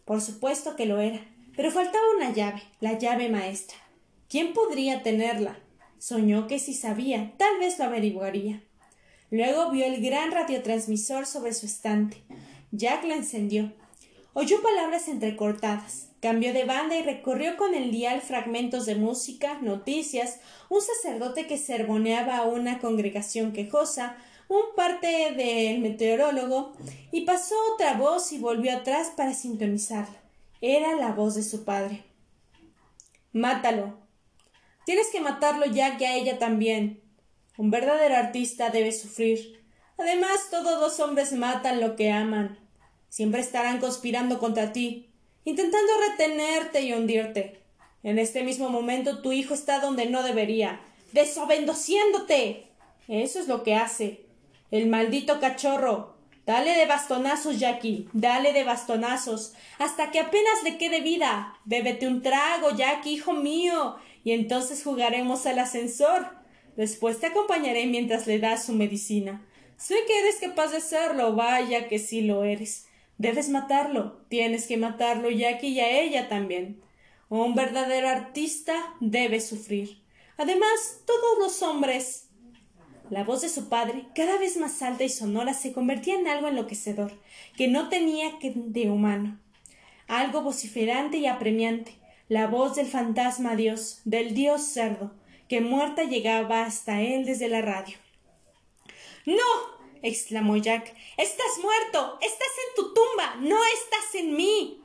Por 0.04 0.20
supuesto 0.20 0.74
que 0.74 0.86
lo 0.86 0.98
era, 0.98 1.20
pero 1.54 1.70
faltaba 1.70 2.04
una 2.16 2.32
llave, 2.32 2.60
la 2.80 2.98
llave 2.98 3.28
maestra. 3.28 3.76
¿Quién 4.28 4.52
podría 4.52 5.04
tenerla? 5.04 5.60
Soñó 6.00 6.48
que 6.48 6.58
si 6.58 6.74
sabía, 6.74 7.34
tal 7.36 7.60
vez 7.60 7.78
lo 7.78 7.84
averiguaría. 7.84 8.64
Luego 9.30 9.70
vio 9.70 9.86
el 9.86 10.02
gran 10.04 10.32
radiotransmisor 10.32 11.24
sobre 11.24 11.54
su 11.54 11.66
estante. 11.66 12.24
Jack 12.72 13.04
la 13.04 13.14
encendió. 13.14 13.72
Oyó 14.38 14.60
palabras 14.60 15.08
entrecortadas. 15.08 16.10
Cambió 16.20 16.52
de 16.52 16.64
banda 16.64 16.94
y 16.94 17.00
recorrió 17.02 17.56
con 17.56 17.74
el 17.74 17.90
dial 17.90 18.20
fragmentos 18.20 18.84
de 18.84 18.94
música, 18.94 19.58
noticias, 19.62 20.40
un 20.68 20.82
sacerdote 20.82 21.46
que 21.46 21.56
sermoneaba 21.56 22.36
a 22.36 22.44
una 22.44 22.78
congregación 22.78 23.54
quejosa, 23.54 24.18
un 24.48 24.60
parte 24.76 25.32
del 25.32 25.78
meteorólogo, 25.78 26.74
y 27.12 27.22
pasó 27.22 27.54
otra 27.72 27.94
voz 27.94 28.30
y 28.30 28.36
volvió 28.36 28.76
atrás 28.76 29.10
para 29.16 29.32
sintonizarla. 29.32 30.20
Era 30.60 30.94
la 30.96 31.12
voz 31.12 31.34
de 31.34 31.42
su 31.42 31.64
padre. 31.64 32.04
Mátalo. 33.32 33.96
Tienes 34.84 35.06
que 35.08 35.22
matarlo 35.22 35.64
ya 35.64 35.96
que 35.96 36.06
a 36.06 36.14
ella 36.14 36.38
también. 36.38 37.00
Un 37.56 37.70
verdadero 37.70 38.16
artista 38.16 38.68
debe 38.68 38.92
sufrir. 38.92 39.64
Además, 39.96 40.50
todos 40.50 40.78
los 40.78 41.00
hombres 41.00 41.32
matan 41.32 41.80
lo 41.80 41.96
que 41.96 42.12
aman. 42.12 42.65
Siempre 43.08 43.40
estarán 43.40 43.78
conspirando 43.80 44.38
contra 44.38 44.72
ti 44.72 45.10
intentando 45.46 45.92
retenerte 46.10 46.82
y 46.82 46.92
hundirte. 46.92 47.60
En 48.02 48.18
este 48.18 48.42
mismo 48.42 48.68
momento 48.68 49.22
tu 49.22 49.32
hijo 49.32 49.54
está 49.54 49.80
donde 49.80 50.06
no 50.06 50.22
debería, 50.22 50.80
desobedeciéndote. 51.12 52.66
Eso 53.08 53.38
es 53.38 53.48
lo 53.48 53.62
que 53.62 53.76
hace. 53.76 54.26
El 54.70 54.88
maldito 54.88 55.40
cachorro. 55.40 56.16
Dale 56.44 56.76
de 56.76 56.86
bastonazos, 56.86 57.58
Jackie. 57.58 58.08
Dale 58.12 58.52
de 58.52 58.64
bastonazos. 58.64 59.54
Hasta 59.78 60.10
que 60.10 60.20
apenas 60.20 60.62
le 60.64 60.78
quede 60.78 61.00
vida. 61.00 61.56
Bébete 61.64 62.08
un 62.08 62.22
trago, 62.22 62.70
Jackie, 62.76 63.14
hijo 63.14 63.32
mío. 63.32 63.96
Y 64.24 64.32
entonces 64.32 64.82
jugaremos 64.82 65.46
al 65.46 65.60
ascensor. 65.60 66.28
Después 66.76 67.20
te 67.20 67.26
acompañaré 67.26 67.86
mientras 67.86 68.26
le 68.26 68.40
das 68.40 68.66
su 68.66 68.72
medicina. 68.72 69.44
Sé 69.76 69.94
que 70.06 70.18
eres 70.18 70.36
capaz 70.40 70.68
de 70.68 70.78
hacerlo. 70.78 71.34
Vaya 71.34 71.88
que 71.88 72.00
sí 72.00 72.22
lo 72.22 72.42
eres. 72.42 72.85
Debes 73.18 73.48
matarlo. 73.48 74.24
Tienes 74.28 74.66
que 74.66 74.76
matarlo, 74.76 75.30
Jackie, 75.30 75.68
y 75.68 75.80
a 75.80 76.00
ella 76.00 76.28
también. 76.28 76.82
Un 77.28 77.54
verdadero 77.54 78.08
artista 78.08 78.74
debe 79.00 79.40
sufrir. 79.40 80.02
Además, 80.36 81.00
todos 81.06 81.38
los 81.38 81.62
hombres. 81.62 82.28
La 83.08 83.24
voz 83.24 83.42
de 83.42 83.48
su 83.48 83.68
padre, 83.68 84.04
cada 84.14 84.38
vez 84.38 84.56
más 84.56 84.82
alta 84.82 85.04
y 85.04 85.08
sonora, 85.08 85.54
se 85.54 85.72
convertía 85.72 86.14
en 86.14 86.26
algo 86.26 86.48
enloquecedor, 86.48 87.12
que 87.56 87.68
no 87.68 87.88
tenía 87.88 88.38
que 88.38 88.52
de 88.54 88.90
humano. 88.90 89.38
Algo 90.08 90.42
vociferante 90.42 91.16
y 91.16 91.26
apremiante, 91.26 91.92
la 92.28 92.48
voz 92.48 92.74
del 92.74 92.86
fantasma 92.86 93.54
Dios, 93.54 94.00
del 94.04 94.34
Dios 94.34 94.62
cerdo, 94.62 95.12
que 95.48 95.60
muerta 95.60 96.02
llegaba 96.02 96.64
hasta 96.64 97.00
él 97.00 97.24
desde 97.24 97.48
la 97.48 97.62
radio. 97.62 97.96
¡No! 99.24 99.75
Exclamó 100.02 100.56
Jack. 100.56 100.94
Estás 101.16 101.58
muerto. 101.62 102.18
Estás 102.20 102.48
en 102.68 102.74
tu 102.76 102.94
tumba. 102.94 103.36
No 103.40 103.58
estás 103.74 104.14
en 104.14 104.36
mí. 104.36 104.80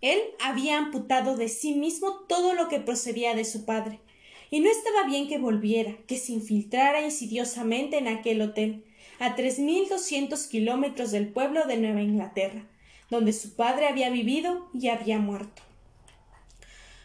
Él 0.00 0.20
había 0.40 0.78
amputado 0.78 1.36
de 1.36 1.48
sí 1.48 1.74
mismo 1.74 2.24
todo 2.28 2.54
lo 2.54 2.68
que 2.68 2.80
procedía 2.80 3.34
de 3.34 3.44
su 3.44 3.64
padre. 3.64 4.00
Y 4.50 4.60
no 4.60 4.70
estaba 4.70 5.04
bien 5.04 5.28
que 5.28 5.38
volviera, 5.38 5.96
que 6.06 6.16
se 6.16 6.32
infiltrara 6.32 7.02
insidiosamente 7.02 7.98
en 7.98 8.08
aquel 8.08 8.40
hotel, 8.40 8.84
a 9.18 9.36
tres 9.36 9.58
mil 9.58 9.88
doscientos 9.88 10.46
kilómetros 10.46 11.10
del 11.10 11.28
pueblo 11.28 11.66
de 11.66 11.76
Nueva 11.76 12.02
Inglaterra, 12.02 12.66
donde 13.10 13.32
su 13.32 13.54
padre 13.54 13.86
había 13.86 14.10
vivido 14.10 14.68
y 14.72 14.88
había 14.88 15.18
muerto. 15.18 15.62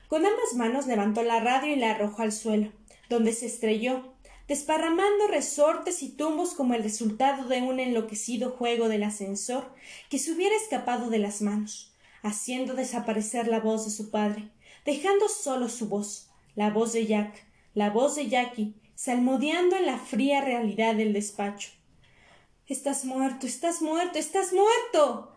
Con 0.08 0.26
ambas 0.26 0.54
manos 0.56 0.88
levantó 0.88 1.24
la 1.24 1.40
radio 1.40 1.74
y 1.74 1.76
la 1.76 1.92
arrojó 1.92 2.22
al 2.22 2.32
suelo, 2.32 2.72
donde 3.10 3.34
se 3.34 3.46
estrelló, 3.46 4.15
desparramando 4.48 5.28
resortes 5.28 6.04
y 6.04 6.10
tumbos 6.10 6.54
como 6.54 6.74
el 6.74 6.84
resultado 6.84 7.48
de 7.48 7.62
un 7.62 7.80
enloquecido 7.80 8.52
juego 8.52 8.90
del 8.90 9.04
ascensor 9.04 9.74
que 10.10 10.20
se 10.20 10.32
hubiera 10.32 10.56
escapado 10.56 11.10
de 11.10 11.20
las 11.20 11.42
manos, 11.42 11.94
haciendo 12.22 12.74
desaparecer 12.74 13.48
la 13.48 13.60
voz 13.60 13.86
de 13.86 13.92
su 13.92 14.12
padre, 14.12 14.50
dejando 14.86 15.30
solo 15.30 15.70
su 15.70 15.88
voz, 15.88 16.30
la 16.56 16.70
voz 16.70 16.94
de 16.94 17.06
Jack, 17.08 17.46
la 17.74 17.90
voz 17.90 18.16
de 18.16 18.28
Jackie, 18.28 18.76
salmodiando 18.96 19.76
en 19.76 19.86
la 19.86 19.98
fría 19.98 20.42
realidad 20.42 20.96
del 20.96 21.14
despacho. 21.14 21.72
Estás 22.68 23.06
muerto, 23.06 23.46
estás 23.46 23.82
muerto, 23.82 24.18
estás 24.18 24.54
muerto. 24.54 25.36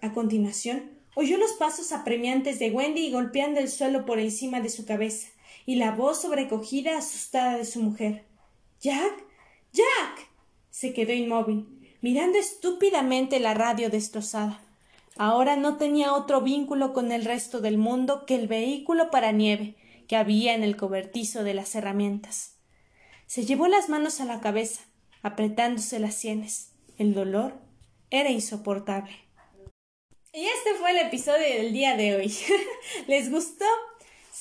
A 0.00 0.12
continuación, 0.12 0.90
oyó 1.14 1.38
los 1.38 1.52
pasos 1.52 1.92
apremiantes 1.92 2.58
de 2.58 2.70
Wendy 2.70 3.12
golpeando 3.12 3.60
el 3.60 3.68
suelo 3.68 4.04
por 4.04 4.18
encima 4.18 4.60
de 4.60 4.70
su 4.70 4.84
cabeza, 4.84 5.28
y 5.66 5.76
la 5.76 5.92
voz 5.92 6.22
sobrecogida 6.22 6.98
asustada 6.98 7.56
de 7.56 7.64
su 7.64 7.80
mujer. 7.80 8.24
Jack. 8.84 9.24
Jack. 9.72 10.28
Se 10.68 10.92
quedó 10.92 11.14
inmóvil. 11.14 11.96
mirando 12.02 12.38
estúpidamente 12.38 13.40
la 13.40 13.54
radio 13.54 13.88
destrozada. 13.88 14.60
Ahora 15.16 15.56
no 15.56 15.78
tenía 15.78 16.12
otro 16.12 16.42
vínculo 16.42 16.92
con 16.92 17.10
el 17.10 17.24
resto 17.24 17.60
del 17.60 17.78
mundo 17.78 18.26
que 18.26 18.34
el 18.34 18.46
vehículo 18.46 19.10
para 19.10 19.32
nieve 19.32 19.74
que 20.06 20.16
había 20.16 20.52
en 20.52 20.62
el 20.62 20.76
cobertizo 20.76 21.44
de 21.44 21.54
las 21.54 21.74
herramientas. 21.74 22.58
Se 23.26 23.46
llevó 23.46 23.68
las 23.68 23.88
manos 23.88 24.20
a 24.20 24.26
la 24.26 24.42
cabeza, 24.42 24.82
apretándose 25.22 25.98
las 25.98 26.14
sienes. 26.14 26.74
El 26.98 27.14
dolor 27.14 27.54
era 28.10 28.28
insoportable. 28.28 29.16
Y 30.34 30.44
este 30.44 30.74
fue 30.78 30.90
el 30.90 30.98
episodio 30.98 31.56
del 31.56 31.72
día 31.72 31.96
de 31.96 32.16
hoy. 32.16 32.34
¿Les 33.06 33.30
gustó? 33.30 33.64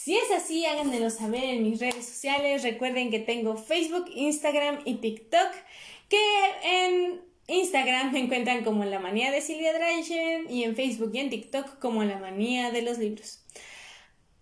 Si 0.03 0.17
es 0.17 0.31
así, 0.31 0.65
háganmelo 0.65 1.09
saber 1.09 1.45
en 1.45 1.63
mis 1.63 1.79
redes 1.79 2.05
sociales. 2.05 2.61
Recuerden 2.61 3.09
que 3.09 3.19
tengo 3.19 3.55
Facebook, 3.55 4.11
Instagram 4.13 4.79
y 4.83 4.95
TikTok, 4.95 5.49
que 6.09 6.19
en 6.61 7.21
Instagram 7.47 8.11
me 8.11 8.19
encuentran 8.19 8.65
como 8.65 8.83
La 8.83 8.99
Manía 8.99 9.31
de 9.31 9.39
Silvia 9.39 9.71
Drachen 9.71 10.51
y 10.51 10.65
en 10.65 10.75
Facebook 10.75 11.11
y 11.13 11.19
en 11.19 11.29
TikTok 11.29 11.79
como 11.79 12.03
La 12.03 12.17
Manía 12.17 12.69
de 12.71 12.81
los 12.81 12.97
Libros. 12.97 13.45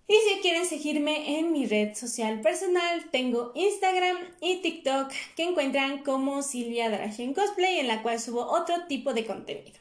Y 0.08 0.16
si 0.16 0.42
quieren 0.42 0.66
seguirme 0.66 1.38
en 1.38 1.52
mi 1.52 1.68
red 1.68 1.94
social 1.94 2.42
personal, 2.42 3.12
tengo 3.12 3.52
Instagram 3.54 4.18
y 4.42 4.64
TikTok 4.64 5.12
que 5.36 5.44
encuentran 5.44 6.00
como 6.00 6.42
Silvia 6.42 6.90
Drachen 6.90 7.36
Cosplay, 7.36 7.78
en 7.78 7.88
la 7.88 8.02
cual 8.02 8.20
subo 8.20 8.48
otro 8.48 8.88
tipo 8.88 9.14
de 9.14 9.28
contenido. 9.28 9.80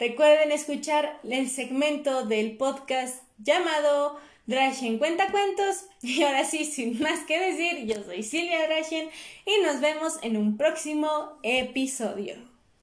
Recuerden 0.00 0.52
escuchar 0.52 1.20
el 1.22 1.50
segmento 1.50 2.24
del 2.24 2.56
podcast 2.56 3.24
llamado 3.36 4.18
Drashen 4.48 4.98
Cuenta 4.98 5.30
Cuentos. 5.30 5.84
Y 6.02 6.22
ahora 6.22 6.44
sí, 6.44 6.64
sin 6.64 7.00
más 7.00 7.24
que 7.24 7.38
decir, 7.38 7.84
yo 7.86 8.02
soy 8.02 8.22
Silvia 8.22 8.66
Drashen 8.66 9.10
y 9.44 9.62
nos 9.62 9.80
vemos 9.80 10.18
en 10.22 10.36
un 10.36 10.56
próximo 10.56 11.38
episodio. 11.42 12.47